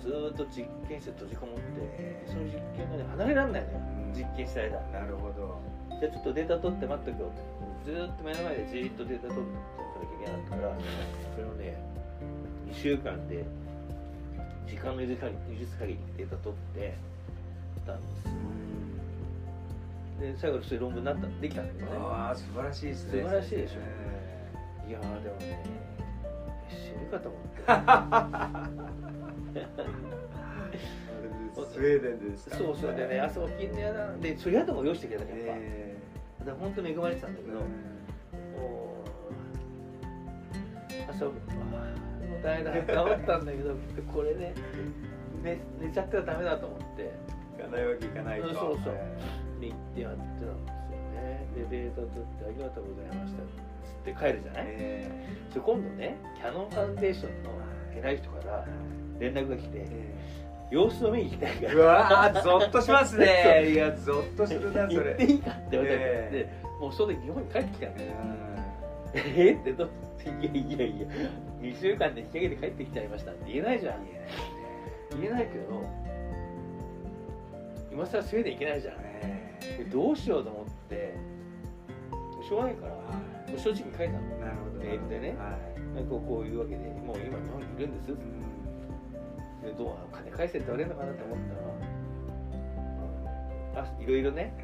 [0.00, 3.78] ずーっと実験室で閉じこもってその実験がね離れられないのよ。
[3.78, 4.12] うん。
[4.12, 4.80] 実験した間。
[4.92, 5.58] なるほど。
[5.98, 7.40] じゃあちょっとデータ取って待っとけよって。
[7.84, 10.76] ずーっと目の前でじーっとデータ取っておかなきゃいけなかったから
[11.34, 11.89] それをね
[12.70, 13.44] 2週間で
[14.66, 16.94] 時間の許す限り許す限りデータ取って
[17.86, 18.30] たんですよ。
[20.20, 21.96] で最後にそういう論文になったできたんだけどね。
[21.98, 23.22] ああ素晴らしいですね。
[23.22, 23.74] 素晴らしいでしょ。
[23.80, 25.64] えいやーでもね
[26.68, 27.50] 死ぬかと思って。
[31.60, 32.56] ースウェーデンですか？
[32.56, 35.96] そうそれでね朝起きんのやだでそれ宿も用意してくれたからやっぱ、え
[36.40, 37.68] だから本当に恵まれてたんだけーど、もう
[41.10, 41.24] 朝
[42.40, 43.74] もう大変だ頑張ったんだけど
[44.12, 44.54] これね
[45.42, 47.10] 寝寝ちゃったらダメだと思って。
[47.60, 48.48] 行かないわけいかないと。
[48.48, 48.94] そうそうそう。
[48.96, 50.48] えで行ってやってたんですよ
[51.20, 51.46] ね。
[51.54, 54.64] でデータ取ってありがとうございましたつって帰るじゃーない？
[54.68, 55.10] え
[55.54, 57.50] 今度ねキャノンファウンデーションの
[57.94, 58.66] 偉い人から
[59.18, 59.86] 連絡が来て
[60.70, 63.70] 様子を見に行きたいかーうらわーゾッとしますね。
[63.72, 67.94] いやゾッとするなそ行れっていいかって言われたんえでもうその時日本に帰ってきたん。
[67.96, 69.88] だようえってどう？
[70.24, 71.06] いやいやいや
[71.60, 73.32] 2週間で引き上げて帰ってきちゃいました。
[73.32, 74.02] って言えないじゃん。
[74.02, 74.28] んいいね
[75.20, 75.84] 言えないけど
[77.92, 78.94] 今更スウェーデン行けないじゃん。
[79.00, 81.14] えでどうしようと思って
[82.48, 84.20] しょうがないからもーう正直に書いたの。
[84.38, 84.84] なるほど。
[84.84, 85.36] メールでね。
[85.38, 85.80] はい。
[85.94, 88.06] なんかこういうわけでもう今日本にいるんです
[89.62, 91.38] でどう金返せって言われるのかなと思っ
[93.74, 94.54] たらあいろいろね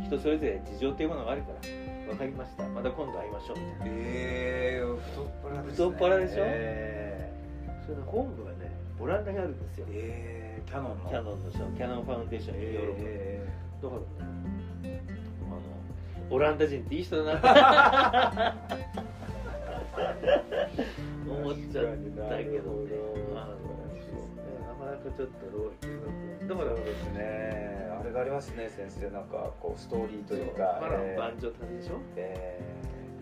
[0.00, 1.58] ひ人それぞれ事情っていうものがあるから
[2.06, 2.66] 分かりました。
[2.68, 3.58] また今度会いましょう。
[3.58, 5.82] みたいなえー、太っ腹ですね。
[5.86, 6.34] 太っ腹でしょ？
[6.46, 7.32] え
[7.84, 8.56] それで本部がね
[9.00, 9.86] オランダにあるんですよ。
[9.86, 11.10] ー、えー、キャノンの。
[11.10, 13.02] キャノンのさキャノンファウンデーションにヨーロッパ。
[13.02, 13.48] でえ
[13.82, 14.06] だからね
[15.46, 15.48] あ
[16.30, 18.50] のオランダ人っていい人だな。
[18.50, 18.72] っ て
[21.28, 21.90] 思っちゃった
[22.38, 22.50] けど
[22.84, 22.90] ね
[24.86, 29.10] かなかちょっと浪費ー、だからですねあれがありますね先生。
[29.10, 30.78] なんかこうストーリーというか。
[30.80, 31.98] 波乱えー万丈旅でしょ？
[32.16, 32.60] え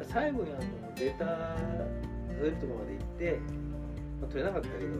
[0.03, 0.61] 最後にあの
[0.96, 1.57] データ
[2.35, 3.38] 取れるところまで行って、
[4.20, 4.90] まあ、取れなかったけど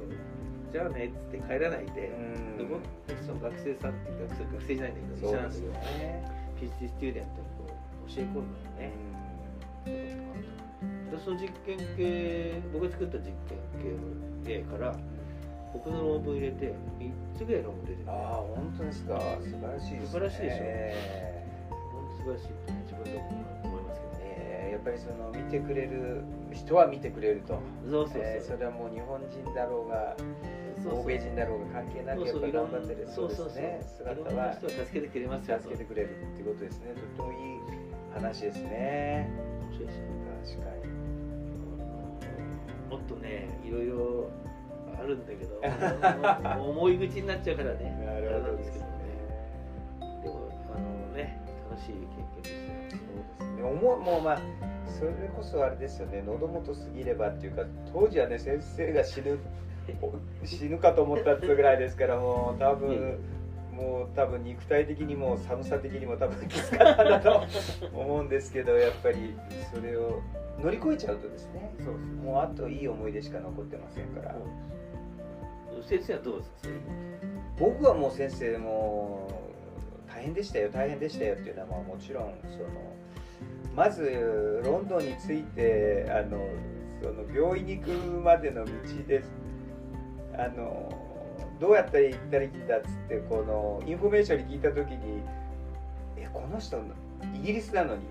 [0.73, 2.81] じゃあねっつって帰らないでー、で僕
[3.27, 6.25] その学生さんっていう学生学生じゃないんだけど医そうですよ者なんだけどね
[6.55, 8.93] PhD スチューデントにこう教え込むのよね、
[9.85, 13.99] でその実験系僕が作った実験
[14.45, 14.95] 系から
[15.75, 18.11] 僕の論文入れて3つぐらい論文出てる。
[18.11, 19.21] ああ本当ですか。
[19.43, 20.07] 素晴らしいですね。
[20.07, 20.57] 素晴らしいでしょ。
[20.63, 23.29] え本当素晴らしいと自分でも
[23.65, 24.25] 思いますけどーね。
[24.25, 27.59] えーやっぱりその見てくれる人は見てくれると。
[27.91, 30.17] そうそうそう、えーそれはもう日本人だろうが
[30.87, 36.93] 欧米人だろうが関係なくやっぱり頑張ってるそうですね姿は人を助けてくれますよ助けてくれるっていうことですね。
[36.95, 37.39] とってもいい
[38.13, 39.31] 話ですね。
[39.71, 39.99] 面白いし
[40.55, 40.93] 確かに。
[42.91, 44.44] もっとねいろいろあ
[45.05, 45.61] るんだけど
[46.63, 48.05] 重い口になっちゃうからね。
[48.05, 48.81] なるほどですね。
[48.81, 48.87] ね
[50.23, 51.41] でもあのね
[51.71, 53.03] 楽しい経験でしたよ。
[53.39, 54.39] そうですね思うもうまあ
[54.87, 56.23] それこそあれですよね。
[56.27, 57.63] 喉元すぎればっていうか
[57.93, 59.39] 当時はね先生が死ぬ
[60.45, 63.19] 死ぬかと思ったってぐらいですからもう多分
[63.73, 67.45] もう多分肉体的にも寒さ的にも多分きつかったんだと
[67.93, 69.35] 思うんですけどやっぱり
[69.75, 70.23] それを
[70.63, 74.37] 乗り越えちゃうとですねそうですもうあといい思い出しか残ってませんから
[75.87, 76.59] 先生はどうですか？
[77.59, 79.29] 僕はもう先生も
[80.09, 80.71] 大変でしたよ。
[80.71, 82.69] 大変でしたよっていうのはまあもちろんその
[83.75, 86.41] まずロンドンに着いてあの
[87.03, 88.71] その病院に行くまでの道
[89.07, 89.31] です。
[90.37, 90.93] あの
[91.61, 95.23] どうやったら行ったらいいんだっつってこのインフォメーションに聞いた時に
[96.17, 96.83] えこの人
[97.35, 98.03] イギリスなのに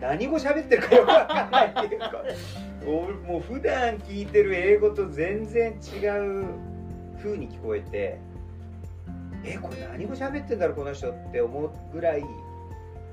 [0.00, 2.12] 何語喋ってるかよくわかんないっていうか
[2.86, 6.44] もうもう普段聞いてる英語と全然違う
[7.22, 8.18] 風に聞こえて
[9.44, 12.20] えこれ何語喋ってんだろうこの人って思うぐらい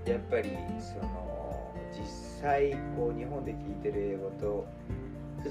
[0.06, 2.06] やっぱりその実
[2.42, 4.68] 際こう日本で聞いてる英語と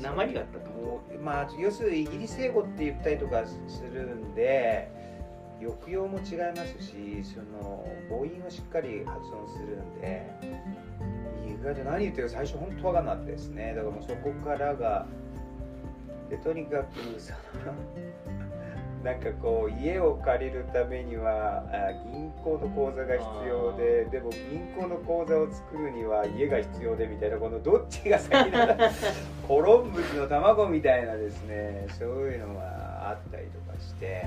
[0.00, 0.68] 鉛があったと？
[1.22, 4.90] まあ要するにイギリス英語って言ったりとかするんで
[5.60, 10.30] 抑揚も違いますしその母音をしっかり発音するんで
[11.46, 13.74] 意意外と何言ってるか最初本当分かんなかったですね。
[13.74, 15.06] だからもうそこからが
[16.30, 17.38] でとにかくその
[19.04, 28.90] なんかこう家を借りるためにはあ銀行の口座が必要ででも銀行の口座を作るには家が必要でみたいなこのどっちが先なんだ
[29.46, 34.26] コロンブスの卵みたいなですねそういうのがあったりとかして。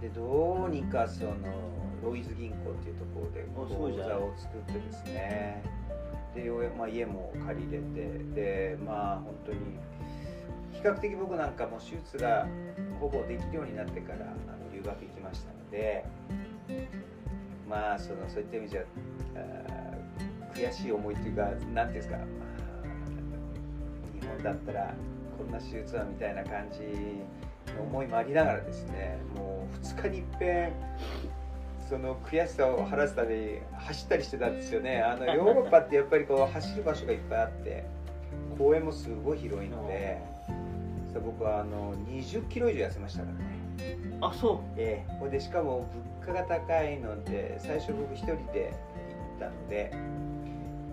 [0.00, 1.32] でどうにかその
[2.04, 5.62] ロイズ銀行っていうところで口座を作ってですね。
[6.34, 8.18] でようやくまあ家も借りれて。
[8.34, 9.62] でまあ本当に比
[10.86, 12.46] 較的僕なんかも手術が
[13.00, 16.04] ほぼできるようになってからあの留学行きましたので
[17.68, 18.82] まあそのそういった意味じゃ
[20.54, 22.16] 悔しい思いっていうか何ていうんですか、
[24.18, 24.94] 日本だったら
[25.36, 26.80] こんな手術はみたいな感じ
[27.74, 30.72] の思いもありながらですねもう2日にいっぺん
[31.90, 35.00] その悔しさを晴らすために走ったりしてたんですよね。
[35.02, 37.84] あのヨーロッパってやっぱりこう走る場所がいっぱいあって
[38.58, 40.18] 公園もすごい広いので
[41.16, 43.56] さ僕はあの20キロ以上痩せましたからね。
[44.20, 45.12] あそええ。
[45.18, 45.88] ほいでしかも
[46.22, 49.92] 物価が高いので最初僕一人で行ったので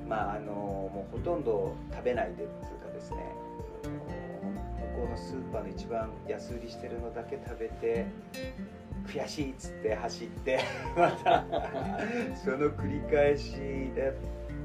[0.08, 2.48] まああのもうほとんど食べないでっていう
[2.86, 3.18] かですね。
[3.84, 8.06] 向こうのスーパーの一番安売りしてるのだけ食べて
[9.08, 10.60] 悔しいっつって走って
[10.96, 11.44] また
[12.36, 13.54] その繰り返し
[13.98, 14.14] だっ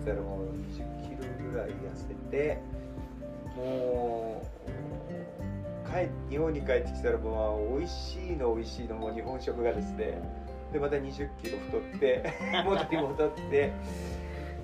[0.05, 2.59] たらもう20キロぐらい痩せて
[3.57, 4.58] もう
[5.91, 10.21] 帰日本に帰ってきたらもう美味しいの美味しいのもう日本食がですね
[10.73, 12.25] でまた20キロ太って
[12.65, 13.73] 元に戻って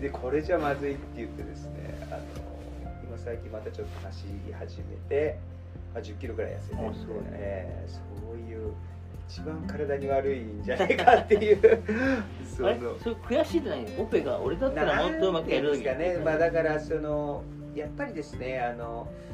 [0.00, 2.20] でこれじゃまずいって言ってですねあの
[3.06, 5.38] 今最近またちょっと走り始めて、
[5.94, 6.82] まあ、10キロぐらい痩せてね
[7.32, 8.72] えーそういう
[9.26, 11.82] 一番体に悪いんじゃないかっていう。
[12.56, 12.78] そあれ？
[13.02, 13.87] それ悔しいって何？
[13.98, 17.42] オペが俺だったらもっとうまくやるなんですかね、まあ、だからその
[17.74, 19.34] やっぱりですねあのう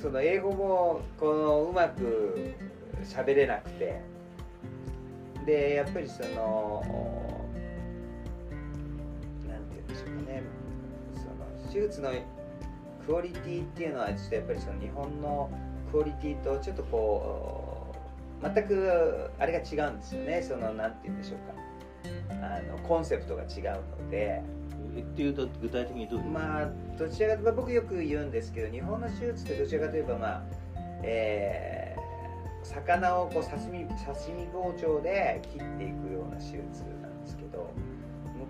[0.00, 2.54] その英語もこのうまく
[3.04, 4.00] 喋れなくて。
[5.46, 6.82] でやっぱりその
[9.48, 10.42] なんて言うんでしょうかね。
[11.14, 12.10] その手術の
[13.06, 15.50] クオリティっていうのはちょっとやっぱりその日本の
[15.90, 17.94] クオリティとちょっとこ
[18.42, 20.42] う全くあれが違うんですよね。
[20.42, 22.46] そのなんて言うんでしょうか。
[22.46, 24.42] あのコンセプトが違うので。
[24.98, 30.42] っていうと具体的にどうまあどちらかといえば僕よく言うんですけど日本の手術ってどちらかといえばまあ
[31.02, 32.00] えー
[32.62, 37.72] 魚をこう刺身刺身包丁で切っていくような手術なんですけど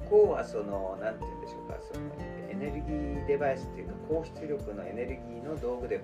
[0.02, 2.06] 向こうはそのなんて言うんでしょうかその
[2.50, 6.02] エネルギーデバイスっていうか高出力のエネルギーの道具で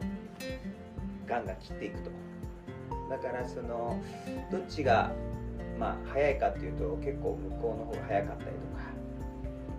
[1.26, 2.10] ガンガン切っていくと。
[3.10, 4.00] だからその
[4.50, 5.12] どっちが
[5.78, 8.65] まあ早いかっていうと結構向こうの方が早かったりと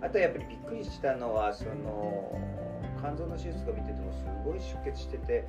[0.00, 2.38] あとやっぱりびっくりしたのはその
[3.00, 5.44] 肝臓の手術を見ててもすごい出血してて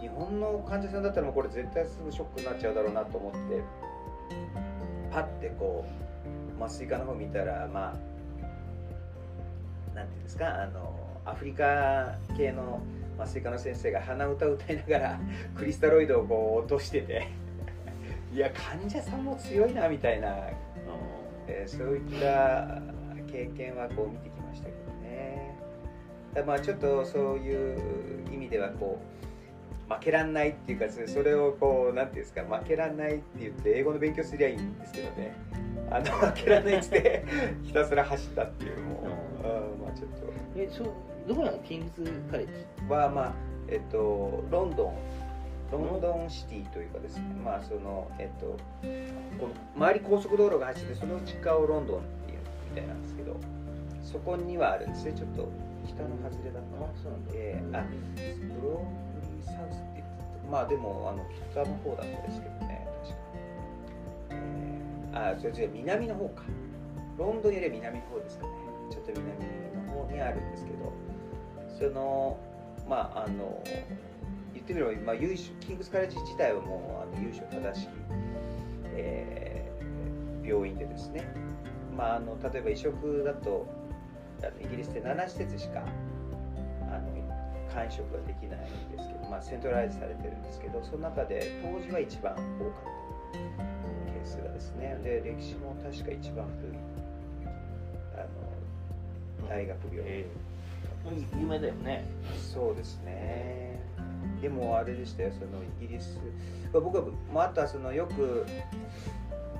[0.00, 3.62] 日本の患者さんだったらもうこれ絶対すぐショックになっちゃうだろうなと思って
[5.10, 5.84] パッてこ
[6.60, 7.96] う麻酔科の方見たらま
[9.92, 12.80] あなんていうんですかあのアフリカ系の
[13.18, 15.20] 麻酔科の先生が鼻歌を歌いながら
[15.56, 17.28] クリスタロイドをこう落としてて
[18.32, 20.36] いや患者さんも強いなみたいな。
[21.50, 22.78] えーそういった
[23.30, 25.56] 経験はこう見てきましたけどね。
[26.34, 27.78] だまあちょっとそういう
[28.32, 29.00] 意味ではこ
[29.90, 35.34] う負けらんないっていうかそそれをこうなんていうんですか負けらんないって言って英語の勉強すりゃいいんですけどね。
[35.90, 37.24] あの負けらんないっつって
[37.64, 39.00] ひたすら走ったっていうも
[39.42, 39.82] う、うん。
[39.82, 40.10] まあちょっ
[40.56, 40.88] えそう
[41.26, 41.58] どこなの？
[41.58, 42.52] キングスカレッジ。
[42.86, 43.34] とはまあ
[43.68, 44.94] えっとロンドン。
[45.70, 48.56] ロンドンシティというかですね、まあそのえっと
[49.38, 52.37] この周り高速道路が走っててその内側をロンドンっていうみ
[52.78, 53.36] たいなんですけど
[54.02, 55.12] そこにはあるんですね。
[55.12, 55.48] ちょっと
[55.86, 60.12] 北の外れだったあそうなんだえーあブローブリーサウスって言って
[60.44, 62.86] たまあでもあの北の方だったですけどね。
[63.02, 63.16] 確か、
[64.30, 66.44] えー、あそれ違う南の方か。
[67.18, 68.52] ロンドンよりは南の方ですかね。
[68.90, 69.26] ちょっと南
[69.86, 70.92] の方にあるんですけど。
[71.78, 72.38] その
[72.88, 73.62] まああの
[74.54, 77.90] 言ってみれば、まあ、優秀キングスカレッジ自体はもうあの優秀正しき、
[78.96, 79.58] えー
[80.48, 81.30] 病院でですね、
[81.98, 83.66] まあ、あの例えば移植だと
[84.62, 85.82] イギリスで7施設しか
[86.88, 87.08] あの
[87.68, 92.52] 肝移植ができないんですけど、まあ、セントライズされてるんですけどその中で当時は一番多かっ
[93.32, 93.38] た
[94.12, 94.96] ケースがですね。
[95.02, 96.78] で歴史も確か一番古い
[98.14, 98.18] あ
[99.42, 100.26] の大学病院、え。
[101.40, 102.04] 有名だよね。
[102.54, 103.80] そうですね。
[104.40, 106.20] でもあれでしたよそのイギリス。
[106.72, 108.46] まあ僕は、まあ、あとはそのよく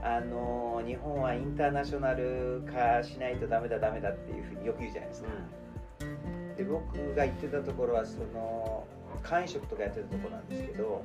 [0.03, 5.29] あの日本はインターナショナル化しないとダメだダメだっていうふうによく言うじゃないですか、
[6.57, 8.87] で僕が行ってたところはその
[9.23, 11.03] 会員職とかやってたところなんですけど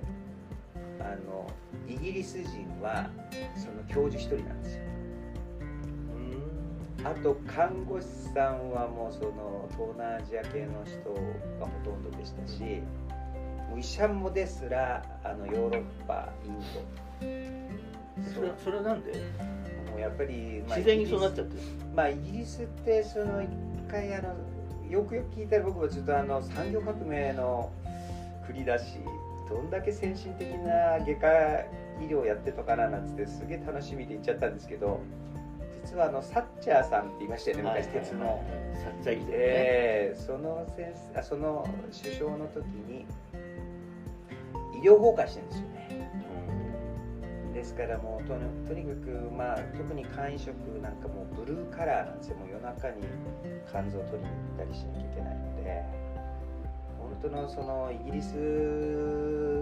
[1.00, 1.50] あの
[1.88, 3.10] イギリス人は
[3.56, 4.84] その教授1人なんですよ。
[7.06, 11.00] あと看護師さんはもうその東南アジア系の人
[11.60, 12.64] がほとんどでしたし
[13.70, 17.83] もう医者もですらあのヨーロッパインド
[18.34, 19.12] それそれはなんで？
[19.92, 21.56] もうやっぱり、まあ、自然にそうなっちゃって。
[21.56, 21.62] る
[21.96, 23.50] まあイギリスってその一
[23.90, 24.36] 回あの
[24.90, 27.72] よくよく聞いたら僕はずっとあの産業革命の
[28.46, 29.00] 国だし
[29.50, 31.28] どんだけ先進的な外科
[32.02, 35.00] 医療やってたかななんつってすげえ楽しみで行っちゃったんですけど
[35.86, 41.68] 実はあのサッチャーさんって言いましたよね昔鉄の、サッチャーで、ね、えー、その先生あその
[42.04, 43.06] 首相の時に
[44.76, 45.68] 医療崩壊してるんですよ
[47.64, 48.36] ですからもうと
[48.68, 50.52] とにかくまあ特に肝移植
[50.84, 53.08] なんかもうブルーカラーなんですよもう夜中に
[53.72, 55.84] 肝臓を取りに行ったりしなきゃいけないので
[57.00, 58.28] 本当のそのイギリス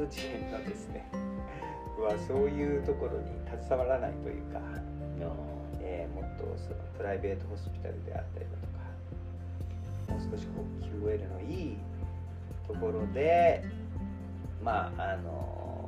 [0.10, 1.06] 人のですね
[2.02, 4.60] はそういうところに携わらないというか。
[5.84, 8.52] えー、もっとそのプライベートホスピタルであったりだ
[10.08, 11.78] とかもう少しこう QL のいい
[12.66, 13.64] ところで
[14.64, 15.81] まああの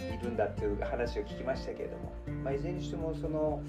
[0.00, 2.12] いるんだっていう話を聞きましたけれども、
[2.44, 3.62] まあ、いずれにしてもその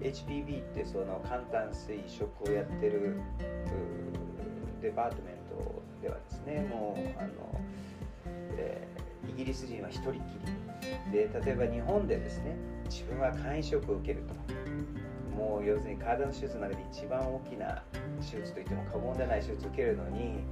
[0.00, 3.20] HPV ってその簡単水食をやってる
[4.80, 7.60] デパートメントではですねもうあの、
[8.56, 10.20] えー、イギリス人は一人きり。
[11.12, 14.34] で例えば日本でですね自分は肝移植を受けると。
[15.36, 17.82] もう要するに体の手術の中で一番大きな
[18.20, 20.44] 手術といっても過言でない手術を受けるのに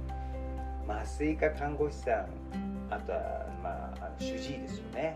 [0.87, 3.69] 麻酔科看護師さんあとは、ま
[4.01, 5.15] あ、あの主治医ですよね。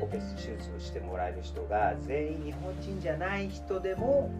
[0.00, 4.30] オペ手術をしてもらえる人が全員日本人じゃない人でも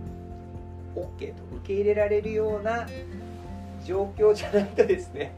[0.95, 2.87] OK と受け入れられるような
[3.85, 5.35] 状況じゃないとですね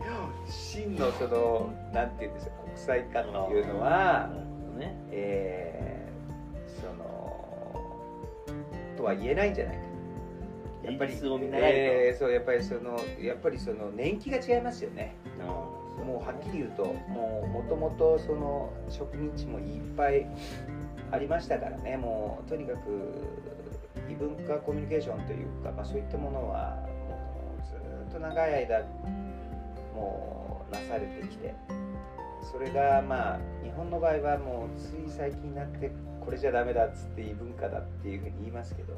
[0.46, 4.30] 真のその何て言うんですか国際化っていうのは、
[4.78, 4.94] ね。
[5.10, 5.84] えー
[9.04, 9.82] とは言えないんじゃないか。
[10.84, 11.14] やっぱり
[12.10, 15.14] えー、そうやっぱりそのやっぱりその年季が違いますよね
[16.04, 20.26] もうはっきり言うともともとその植民地もいっぱい
[21.10, 21.96] ありましたからね。
[21.96, 23.14] もうとにかく
[24.10, 26.76] 異文化コミュニケーションというか、まあ、そういったものは
[27.08, 27.74] もうず
[28.10, 28.80] っと長い間
[29.94, 31.54] もうなされてきて
[32.42, 35.90] それがまあ日本の場合はもうつい最近になって
[36.20, 38.94] これじゃダメだっつって異文化だっていうふうに言いますけど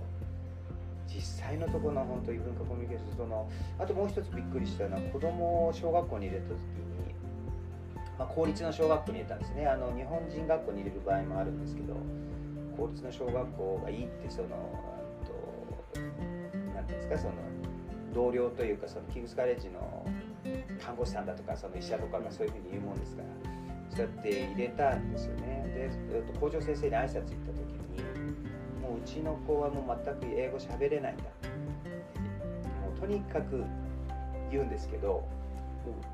[1.13, 7.15] 実際のところの本当異文化コミュニケーションそのあともう一つびっくりしたのは子供を小学校に入れた時に、
[8.19, 9.67] まあ、公立の小学校に入れたんですね。
[9.67, 11.95] あの日本人学校に入れる場合もあるんですけど
[12.77, 14.49] 公立の小学校がいいってその
[16.75, 17.35] 何ていうんですかその
[18.15, 20.07] 同僚というかそのキングスカレッジの
[20.81, 23.29] 看護師さんだとかその医者とかがそういうふうに言うもんですから
[23.91, 25.65] そうやって入れたんですよね。
[25.75, 27.66] で校長先生に挨拶行った時
[29.07, 31.23] ちの子はもう全く英語喋れないんだ。
[31.23, 33.65] もうとにかく
[34.51, 35.27] 言うんですけど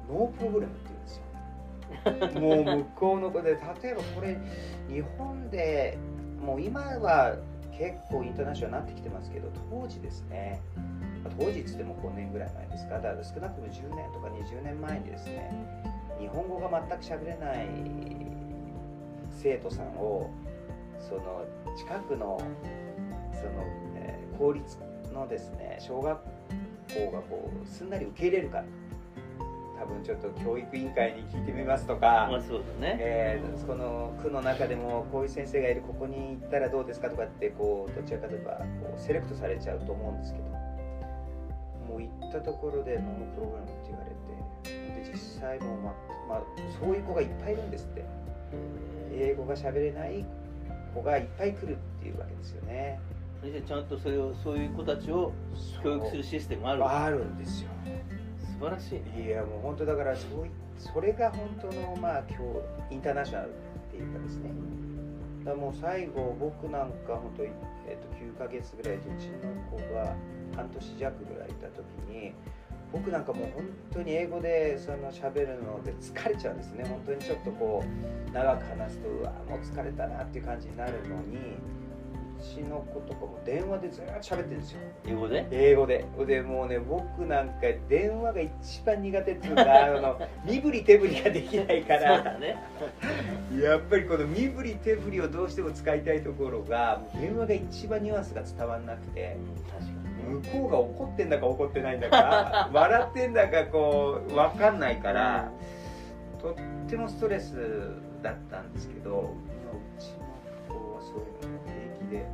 [0.08, 2.40] ノープロブレムって言うんですよ。
[2.40, 4.38] もう向こうの子で例えばこれ
[4.88, 5.98] 日本で
[6.40, 7.36] もう今は
[7.72, 10.60] 結構インターナショナルになってきてますけど当時ですね
[11.38, 12.96] 当時っつっても5年ぐらい前ですか。
[12.96, 15.50] だから少なくとも10年とか20年前にですね。
[16.18, 17.66] 日本語が全く喋れない
[19.30, 20.30] 生徒さんを
[21.00, 21.44] その
[21.76, 22.40] 近くの
[23.42, 23.64] その、
[23.96, 24.78] えー、公立
[25.12, 26.18] のですね小学
[26.94, 28.62] 校がこうすんなり受け入れるか。
[29.78, 32.96] 多分ちょっと教育委員会に聞いてみますとか、まあそうだね。
[33.00, 40.44] えー、この区の中でもこういう先生がいるここに行ったらどうですかとかってこうどちらかといえばこうセレクトされちゃうと思うんですけど。
[41.88, 44.10] もう行ったところでノープログラムって言われ
[44.70, 45.92] てで実際もま
[46.28, 46.42] まあ、
[46.80, 48.04] そういう子がいっぱいいるんですって。
[49.14, 50.24] 英語が喋れない
[50.94, 53.00] 子がいっぱい来るっていうわけですよね
[53.50, 55.32] じゃちゃんとそれをそういう子たちを
[55.82, 56.84] 教育するシステムある？
[56.84, 57.70] あるんですよ。
[58.40, 62.38] 素晴らしい、ね、いやもう本当だからそういそれが本当のまあ今
[62.88, 63.52] 日インターナショナルっ
[63.90, 64.50] ていうかですね。
[65.44, 70.14] だもう最後僕なんか本当、えー、と9ヶ月ぐらいでうちの子が
[70.54, 72.32] 半年弱ぐらいいた時に
[72.92, 76.84] 僕なんかもう本当に英語でその喋るので疲れちゃうんですね。
[76.84, 81.81] 本当にちょっとこう長く話すとうわもう疲れたなっていう感じになるのにう
[82.42, 84.80] ちの子とかも電話でずっと喋ってるんですよ。
[85.06, 85.46] 英語で？
[85.50, 86.04] 英語で。
[86.26, 87.54] でもうね僕なんか
[87.88, 92.38] 電話が一番苦手っていうか あの身振り手振りができないから。
[92.38, 92.56] ね、
[93.62, 99.36] やっぱりこの身振り手振りをどうしても使いたいところが電話が一番ニュアンスが伝わらなくて。
[99.70, 100.02] 確かにね。
[100.52, 105.50] 向こうが怒ってんだか怒ってないんだか 笑ってんだかこう分かんないから
[106.40, 106.54] とっ
[106.88, 107.56] てもストレス
[108.22, 109.22] だったんですけど、まあ
[109.74, 110.10] うち
[110.68, 111.61] の子はそういうの
[112.12, 112.24] で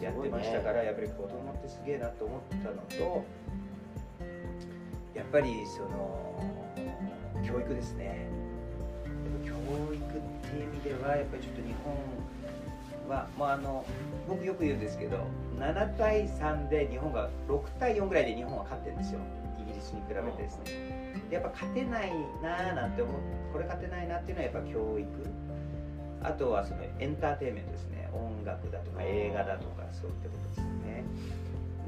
[0.00, 3.24] やってましたから、やっぱり子供ってすげえなと思ったのと
[5.14, 6.42] やっぱりその
[7.46, 8.28] 教育ですね。
[9.44, 9.52] 教
[9.94, 10.08] 育っ
[10.50, 11.94] ていう意味ではやっぱりちょっと日本
[13.08, 13.84] は、まあ、あの
[14.28, 15.18] 僕よく言うんですけど
[15.58, 19.20] 7対3で日本が6対4ぐらいで日本は勝ってるんですよ。
[19.60, 20.64] イギリスに比べてですね。
[21.28, 23.14] でやっぱ勝てないなーなんて思う
[23.52, 25.08] これ勝てないなっていうのはやっぱ教育。
[26.22, 31.04] あとはそのエンターテインメントですね音楽だとか映画だとかそういったことですね。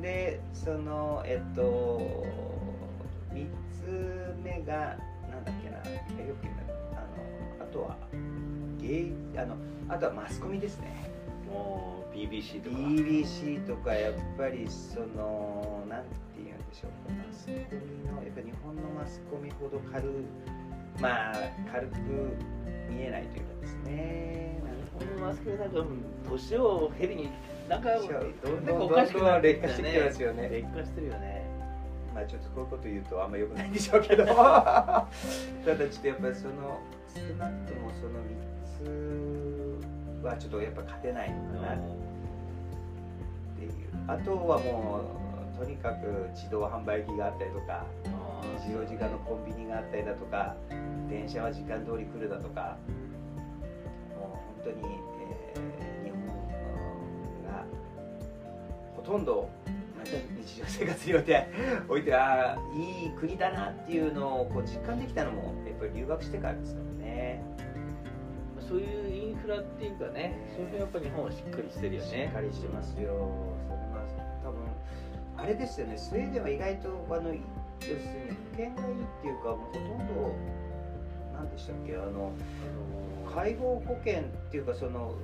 [0.01, 2.01] でそのえっと
[3.33, 4.97] 3つ目が
[5.31, 5.83] なんだっけなよ
[6.35, 6.63] く言うんだ
[6.93, 7.01] あ
[7.61, 7.97] のあとは
[8.81, 9.57] 芸あの
[9.89, 11.11] あとはマスコミですね。
[11.49, 12.77] もう BBC とか。
[12.77, 17.59] BBC とかやっぱりそのなんて言うんでしょうかマスコミ
[18.11, 20.11] のやっぱ日本のマスコミほど軽
[21.01, 21.35] まあ
[21.73, 21.97] 軽く
[22.91, 24.62] 見えないというかですね
[24.99, 25.85] 日本のマスコミなんか
[26.31, 27.31] 年を経るに
[27.69, 31.47] なんかなんかおかしくなどん劣化してきますよね劣化してるよね。
[32.15, 34.25] まあちょっとこういうこと言うとあんま良くないんでしょうけど。
[34.27, 38.21] ただちょっとやっぱりその少なくともその
[38.85, 41.75] 3つはちょっとやっぱ勝てないのかな。
[41.75, 41.79] っ
[43.59, 43.71] ていう。
[44.07, 47.85] あとはもうとにかく自動販売機があったりとか
[48.67, 50.57] 24時間のコンビニがあったりだとか
[51.09, 52.77] 電車は時間通り来るだとか
[54.65, 56.27] 当に、えー日本
[57.47, 57.65] が
[58.97, 59.49] ほとんど
[59.97, 61.47] まあ日常生活において
[61.89, 67.43] おいてあーいい国だなっていうのをこう実感できたのもやっぱり留学してからですからね。
[68.61, 72.99] そういうインフラっていうかねそれやっぱ日本はしっかりしてるよしねっかりしてますよ。
[72.99, 74.07] それは
[74.45, 74.61] 多分
[75.37, 75.99] あれですよね。
[75.99, 77.37] スウェーデンは意外とあの要
[77.81, 78.01] するに
[78.31, 80.35] 保険がいいっていうかもうほとんど
[81.43, 82.33] 何でしたっけあの
[83.35, 85.15] 介護保険っていうかその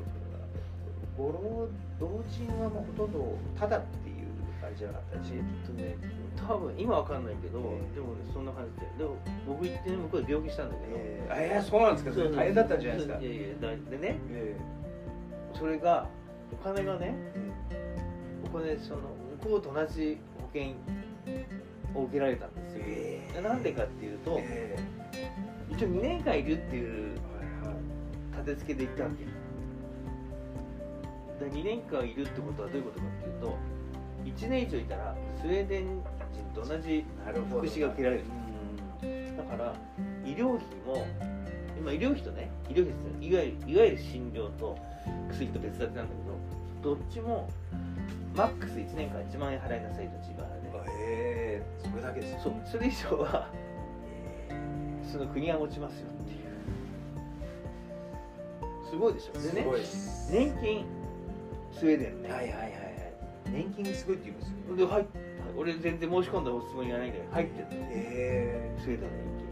[1.16, 1.68] ご老
[2.00, 4.16] 老人はもうほとんどただっていう
[4.64, 5.32] あれじゃなかったし。
[5.34, 5.96] えっとね
[6.38, 7.62] 多分今わかんないけど、え
[7.92, 7.94] え。
[7.96, 9.16] でもねそんな感じででも
[9.46, 12.12] 僕行ってね向こうで病気したんだけど、えー、あいやそうなんですか。
[12.12, 13.18] それ大変だったんじゃないですか。
[13.18, 14.16] いやいやだでね。
[14.30, 14.56] え
[15.58, 16.06] それが
[16.52, 17.14] お金がね
[17.72, 17.96] え
[18.44, 19.00] お金その
[19.42, 20.74] 向こうと同じ保険
[21.94, 24.76] を受けられたんですよ、えでなんでかっていうと、え
[25.70, 27.18] 一応2年間いるっていう
[28.32, 29.24] 立て付けで行ったわけ。
[31.44, 33.56] で2年間いるってことはどういうことかっていうと
[34.24, 36.02] 1年以上いたらスウェーデン
[36.32, 37.04] 人と同じ
[37.48, 38.24] 福祉が受けられる。
[39.02, 39.36] うん。
[39.36, 39.74] だから
[40.24, 41.06] 医療費も
[41.78, 44.76] 今医療費とね医療費っていわゆるいわゆる診療と
[45.30, 46.14] 薬と別立てなんだ
[46.82, 47.48] けどどっちも
[48.34, 50.68] マックス1年間1万円払いなさいと自腹で。
[51.00, 53.48] ええそれだけですそうそれ以上は
[54.50, 54.54] え
[55.10, 56.38] その国は持ちますよっていう。
[58.90, 59.32] すごいでしょ。
[59.32, 60.84] ーですね年金
[61.72, 62.72] スウェーデンね、はいはいはいはい。
[63.52, 64.76] 年金すごいって言いますよ。
[64.76, 65.04] で入っ
[65.56, 69.10] 俺全然申し込んだつもりがないんだけど入ってるえスウェーデン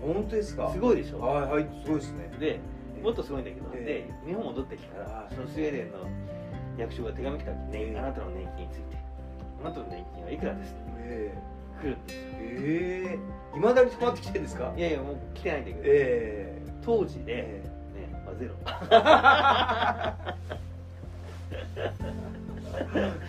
[0.09, 0.63] のー、本当ですか？
[0.65, 1.21] 年金すごいでしょ。
[1.21, 2.31] はいはいすごいですね。
[2.39, 2.61] で
[3.03, 5.99] もっとすごいんだけど、えで日本戻ってきたらそのスウェーデンの
[6.79, 7.99] 役所が手紙来たわけ、ねええ。
[7.99, 8.97] あなたの年金について。
[9.65, 11.33] あなたの年金はいくらですえ
[11.83, 13.19] 来るんですよえ
[13.55, 14.73] えいまだに溜まってきてるんですか？
[14.77, 17.63] いやいやもう来てないんだけど、え当時え
[17.95, 18.55] で、ねまあ、ゼロ。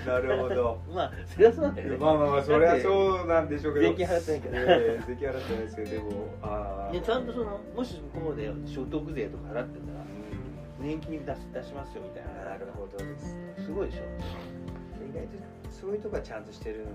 [0.05, 0.79] なるほど。
[0.93, 1.97] まあそれはそうなんだよね。
[1.97, 3.87] まあまあまあそれはそうなんでしょうけど。
[3.89, 6.03] 税金払ってないからええ税金払ってないですけどでも
[6.41, 10.03] ああでちゃんとそのもし向こうで所得税とか払ってたら
[10.79, 12.51] 年金出し出しますよみたいな。
[12.51, 13.33] なるほどです。
[13.35, 14.03] ねすごいでしょ。
[15.09, 15.37] 意外と
[15.71, 16.85] そういうとこはちゃんとしてる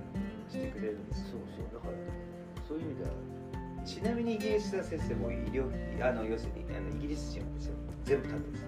[0.53, 1.67] してくれるんですそうそう。
[1.73, 3.11] だからそういう意味では
[3.85, 7.75] ちなみにイギリスは先生も医療費あの要するにあのイギリス人はですよ。
[8.05, 8.67] 全部タダです。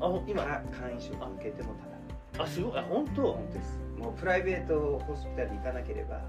[0.00, 3.22] あほ今か簡易食受けてもタダあすごいあ本当。
[3.34, 3.80] 本当です。
[3.98, 6.22] もうプライベートホスピタルに行かなければ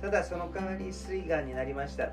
[0.00, 2.10] ただその代わり膵がんになりました。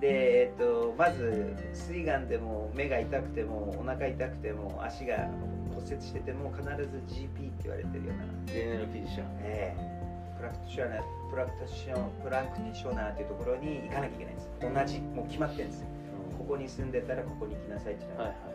[0.00, 5.28] で、えっと、まず膵がんでも目が痛くてもお腹痛くても足が
[5.74, 6.70] 骨折してても必ず
[7.08, 14.50] GP って言われてるような、 general physician ええ practitioner practition practitioner っていうところに行かなきゃいけないんです。
[14.62, 15.86] 同じもう決まってるんですよ。
[16.38, 18.52] ここに住んでたらここに来なさいっていうのははいは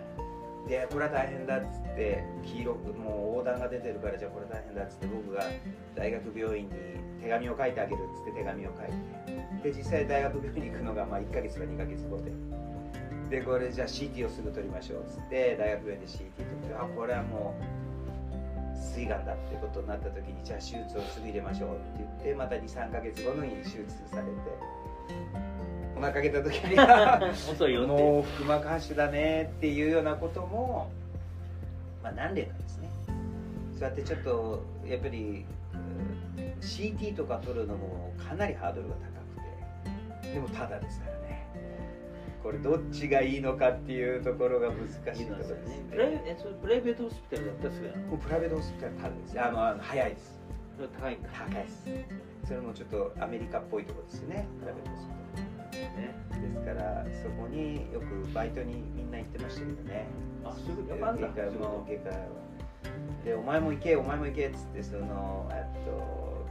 [0.66, 0.70] い。
[0.70, 5.44] でこれは大変だっつって黄色くもう黄疸が出てるからじゃあこれ大変だっつって僕が
[5.96, 6.72] 大学病院に
[7.22, 9.72] 手紙を書いてあげるっつって手紙を書いて。
[9.72, 12.32] で実際大学病院に行くのがまあ1ヶ月か2ヶ月後で。
[13.30, 17.81] でこれじゃあ CT をすぐ取りましょうっつって大学病院で CT 取ってあこれはもう
[18.82, 24.30] 膵がんだってことになった時にじゃあ手術をすぐ入れましょうって言ってまた23か月後のに手術されて
[25.96, 27.20] お腹開けた時には
[27.88, 30.90] もう腹膜発腫だねっていうようなことも、
[32.02, 32.90] まあ、何例かですね。
[33.78, 39.02] そうやってちょっとやっぱりうん CT とか取るのもかなりハードルが高
[40.22, 41.31] くてでもただですからね
[42.44, 45.86] これどっちがいいのかっていうところが難しいところですね。
[45.92, 50.40] プライベートホスピタルだったらすぐやのもうプライベートホスピタルですあのあの早いです
[51.00, 51.86] 高いんだ高いです。
[52.48, 54.48] それもちょっとアメリカっぽいところですね。
[54.60, 55.08] プライベートホス
[55.72, 60.08] ピねタルですからそこによくバイトにみんな行ってましたけどね。
[60.44, 62.16] あも外科は
[63.24, 66.46] でお前も行けお前も行けっつってそのえっと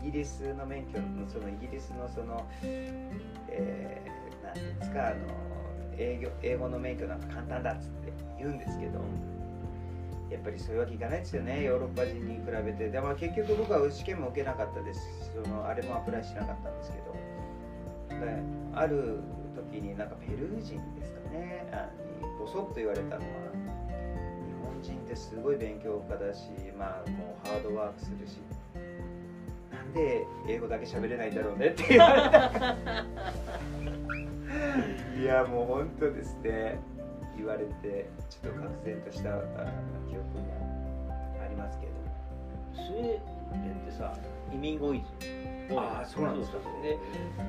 [0.00, 4.21] イギリスの免許のそのイギリスのそのえー、
[4.52, 5.16] なんていうんですかあの
[5.96, 9.00] 英語英語の免許なんか簡単だっつって言うんですけど
[10.30, 12.88] やっぱりそういうわけいかないですよねヨーロッパ人に比べて。
[12.88, 15.00] でも結局僕は試験も受けなかったです
[15.44, 17.12] そのあれもアプライしなかったんですけど
[18.24, 18.42] で
[18.74, 19.20] ある
[19.54, 21.90] 時になんかペルー人ですかねあ
[22.24, 26.48] にボソッと言われたのは日本人ってすごい勉強家だし
[26.78, 28.38] まあもうハードワークするし
[29.70, 32.64] なんで英語だけ喋れないんだろうねって言われた。
[35.20, 36.78] いやもう本当ですね。
[37.36, 39.40] 言われてちょっと愕然としたあ
[40.08, 41.92] 記憶もありますけど。
[42.74, 44.16] スウェーデンってさ
[44.52, 45.02] 移民が多い
[45.70, 46.58] あーそうなんですか。
[46.82, 46.98] で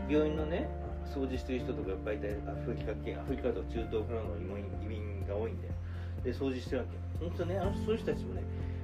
[0.10, 0.68] 病院のね
[1.06, 5.74] 掃除してる人とかいっぱいいてアフリカ系アフリカとか中東からの移民が多いんだよ。
[6.24, 6.84] で掃除してるわ
[7.20, 8.44] け本当ねあのそういう人たちもね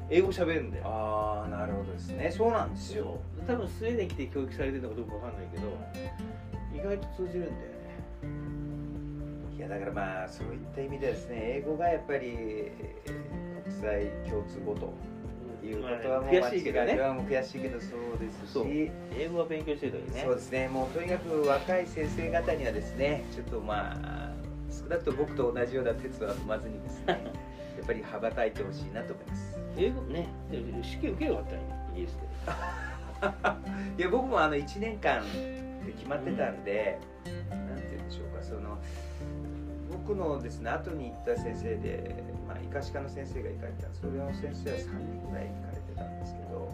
[0.10, 0.84] 英語喋るんだよ。
[0.86, 2.32] ああなるほどですね。
[2.32, 3.20] そうなんですよ。
[3.48, 5.64] 多分スウェーデン来て教育されてるのかどうかわかんないけど
[6.74, 7.79] 意外と通じるんだよね
[9.60, 14.94] いやだからまあそういった意味ではですね英語がやっぱりえー国際共通語と
[15.62, 16.86] いうことはもうまあ悔しいけどね。
[16.86, 18.92] 間違いはもう悔しいけどそうですし。
[19.20, 20.22] 英語は勉強してる時ね。
[20.26, 20.70] そうですね。
[20.70, 24.32] もうとにかく若い先生方にはですねちょっとまあ
[24.72, 27.20] 少なくとも僕と同じような鉄は踏まずにですね
[27.78, 29.60] やっぱり羽ばたいてほしいなと思います。
[29.78, 30.30] 英語ね
[30.82, 32.20] 試験受けよかったらいいねイギリスで。
[34.00, 35.22] いや僕もあの1年間
[35.86, 36.98] で決まってたんで、
[37.50, 38.78] なんて言うんでしょうかその
[40.10, 42.02] 僕のですね後に行った先生で、
[42.48, 46.74] まあ、医科歯科の先生が行かれたんですそれの先生は3人ぐらい行かれてたんですけど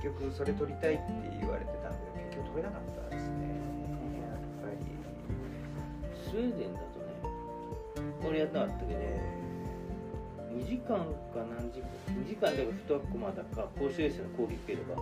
[0.00, 1.04] 結局それ取りたいって
[1.36, 3.44] 言われてたんで結局取れなかったですね。
[4.24, 4.88] やっぱり
[6.16, 7.20] スウェーデンだとね
[8.24, 9.00] 俺やったかったけど
[10.56, 10.96] 2時間
[11.36, 11.92] か何時間
[12.24, 14.96] 2時間だか2コマだか公衆衛生の講義受ければ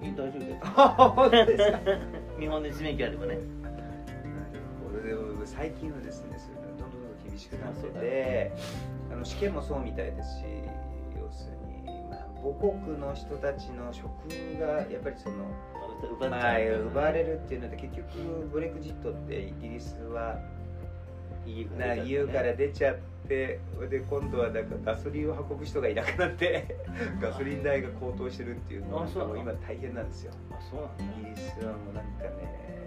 [0.00, 0.08] い。
[0.08, 2.00] い大丈夫だよ。
[2.40, 3.36] 日本で地面機あればね
[5.48, 8.52] 最近はですねそれがどんどんどんどん厳しくなってて
[9.12, 10.44] あの試験もそうみたいですし
[11.18, 14.06] 要するに、まあ、母国の人たちの職
[14.60, 15.36] がやっぱりその、
[16.18, 20.38] 奪まあ、奪われるっていうので結局ブレクジットってイギリスは
[21.46, 22.96] EU から出ちゃっ
[23.26, 26.76] てで今度はなんかガソリンを運ぶ人がいなくなって
[27.20, 29.06] ガソリン代が高騰してるっていうのが
[29.38, 30.32] 今大変なんですよ。
[30.98, 32.77] イギリスはもうなんかね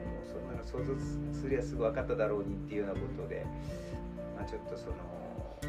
[0.61, 0.93] の想像
[1.33, 3.45] すりゃすぐ分かっただろうにっていうようなことで、
[4.37, 4.95] まあ、ちょっとその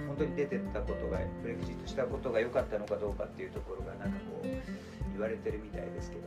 [0.07, 4.47] 本当に出てったことがブレグジットしたことが良かったのかどうかっていうところがなんかこう
[5.13, 6.23] 言われてるみたいですけど。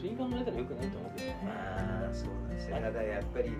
[0.00, 1.36] 普通に考えたらよくないと思うけどね。
[1.44, 3.50] まあそうなんですよただやっぱり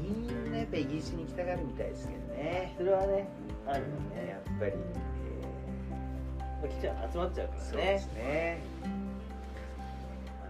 [0.00, 2.74] みんなやっぱイギリスに行きたがるみたいですけどね。
[2.78, 3.28] それはね
[3.66, 4.28] うんあるよね。
[4.30, 4.76] やっぱり、え
[6.40, 8.62] まあ来ちゃう集まっちゃうからーそうねですね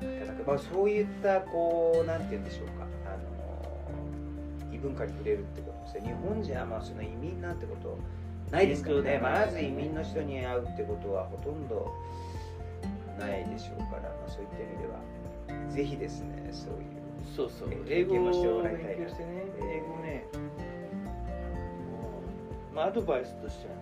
[0.05, 2.85] まあなかなかまあそういったこうなんて言うんでしょうか。
[3.07, 3.25] あの
[4.73, 7.99] 異文化に触れるってことですね日本じゃまあその移民なんてこと
[8.51, 9.01] ないですからね。
[9.03, 11.93] 現状ではないまず移民の人に会うってことはほとんど
[13.19, 14.99] ないでしょうから、まあ、そういった意味では。
[15.71, 16.79] ぜひですねそういう
[17.35, 17.69] そうそう。
[17.89, 19.07] え英語もしても勉らいたいな。
[19.07, 19.29] 強してね。
[19.59, 20.25] えー英語ね。
[22.75, 23.81] まあアドバイスとしてはね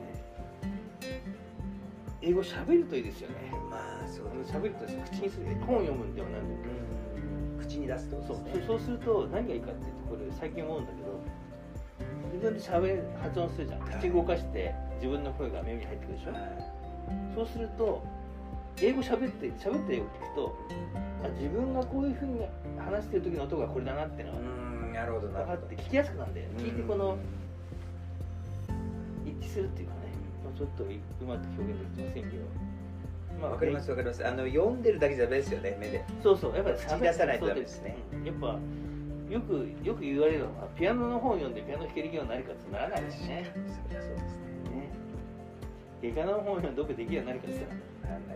[2.20, 3.35] 英語喋るといいですよね。
[3.70, 6.39] まあそうあのです喋ると口にする本を読むんではな
[7.61, 8.65] 口に出すってことですね。
[8.67, 11.21] そうすると何がいいかっていうとこれ最近思うんだけど
[12.33, 13.81] 自分で喋る発音するじゃん。
[13.81, 16.33] 口動かして自分の声が耳に入ってくるでしょ。
[17.35, 18.03] そうすると
[18.81, 20.57] 英語喋って喋ってよく聞くと
[21.25, 22.47] あ自分がこういうふうに
[22.79, 27.17] 話してる時の音がこれだなっていうのがうんなるほど分かって聞きやすくなるんだよ聞いてこの
[29.25, 30.01] 一致するっていうかね、
[30.45, 30.87] まあ、ちょっとう
[31.27, 32.45] まく表現できませんけど
[33.43, 34.26] まわかりますわかります。
[34.26, 36.05] あの読んでるだけじゃダメですよね目で。
[36.22, 37.97] そうそうやっぱり口に出さないとダメですね。
[38.12, 38.59] うんやっぱ
[39.32, 44.20] よくよく言われるのはピアノの本を読んでピアノ弾けるようになるかってならないですねそうですね。
[44.76, 44.90] ね
[46.03, 47.66] 外科の本を読んでどこできるようになるかって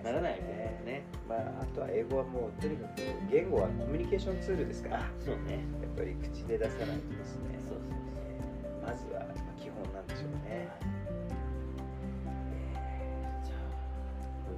[0.03, 0.41] ならないで
[0.81, 1.03] すね。
[1.29, 5.65] まあ、あとは英語はもうとにかく言語はコミュニケーションツールですからやあそうね。
[5.85, 7.59] っぱり口で出さないとですね。
[7.59, 8.87] そうそう。
[8.87, 9.27] まずは
[9.61, 10.69] 基本なんでしょうね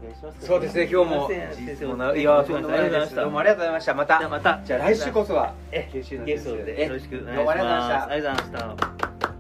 [0.03, 0.41] 願いします。
[0.41, 1.67] かそうですね今日もすいません。
[1.67, 3.95] 先生もういいやとやとんでもなんでもないいでですすどうもありがとうございました。
[3.95, 4.29] また。
[4.29, 4.61] また。
[4.65, 6.85] じゃあ来週こそはえ九州のゲストで。
[6.85, 7.37] よろしくお願いします。
[7.37, 8.13] どうもありがとうございました。
[8.13, 9.38] ありがとうございました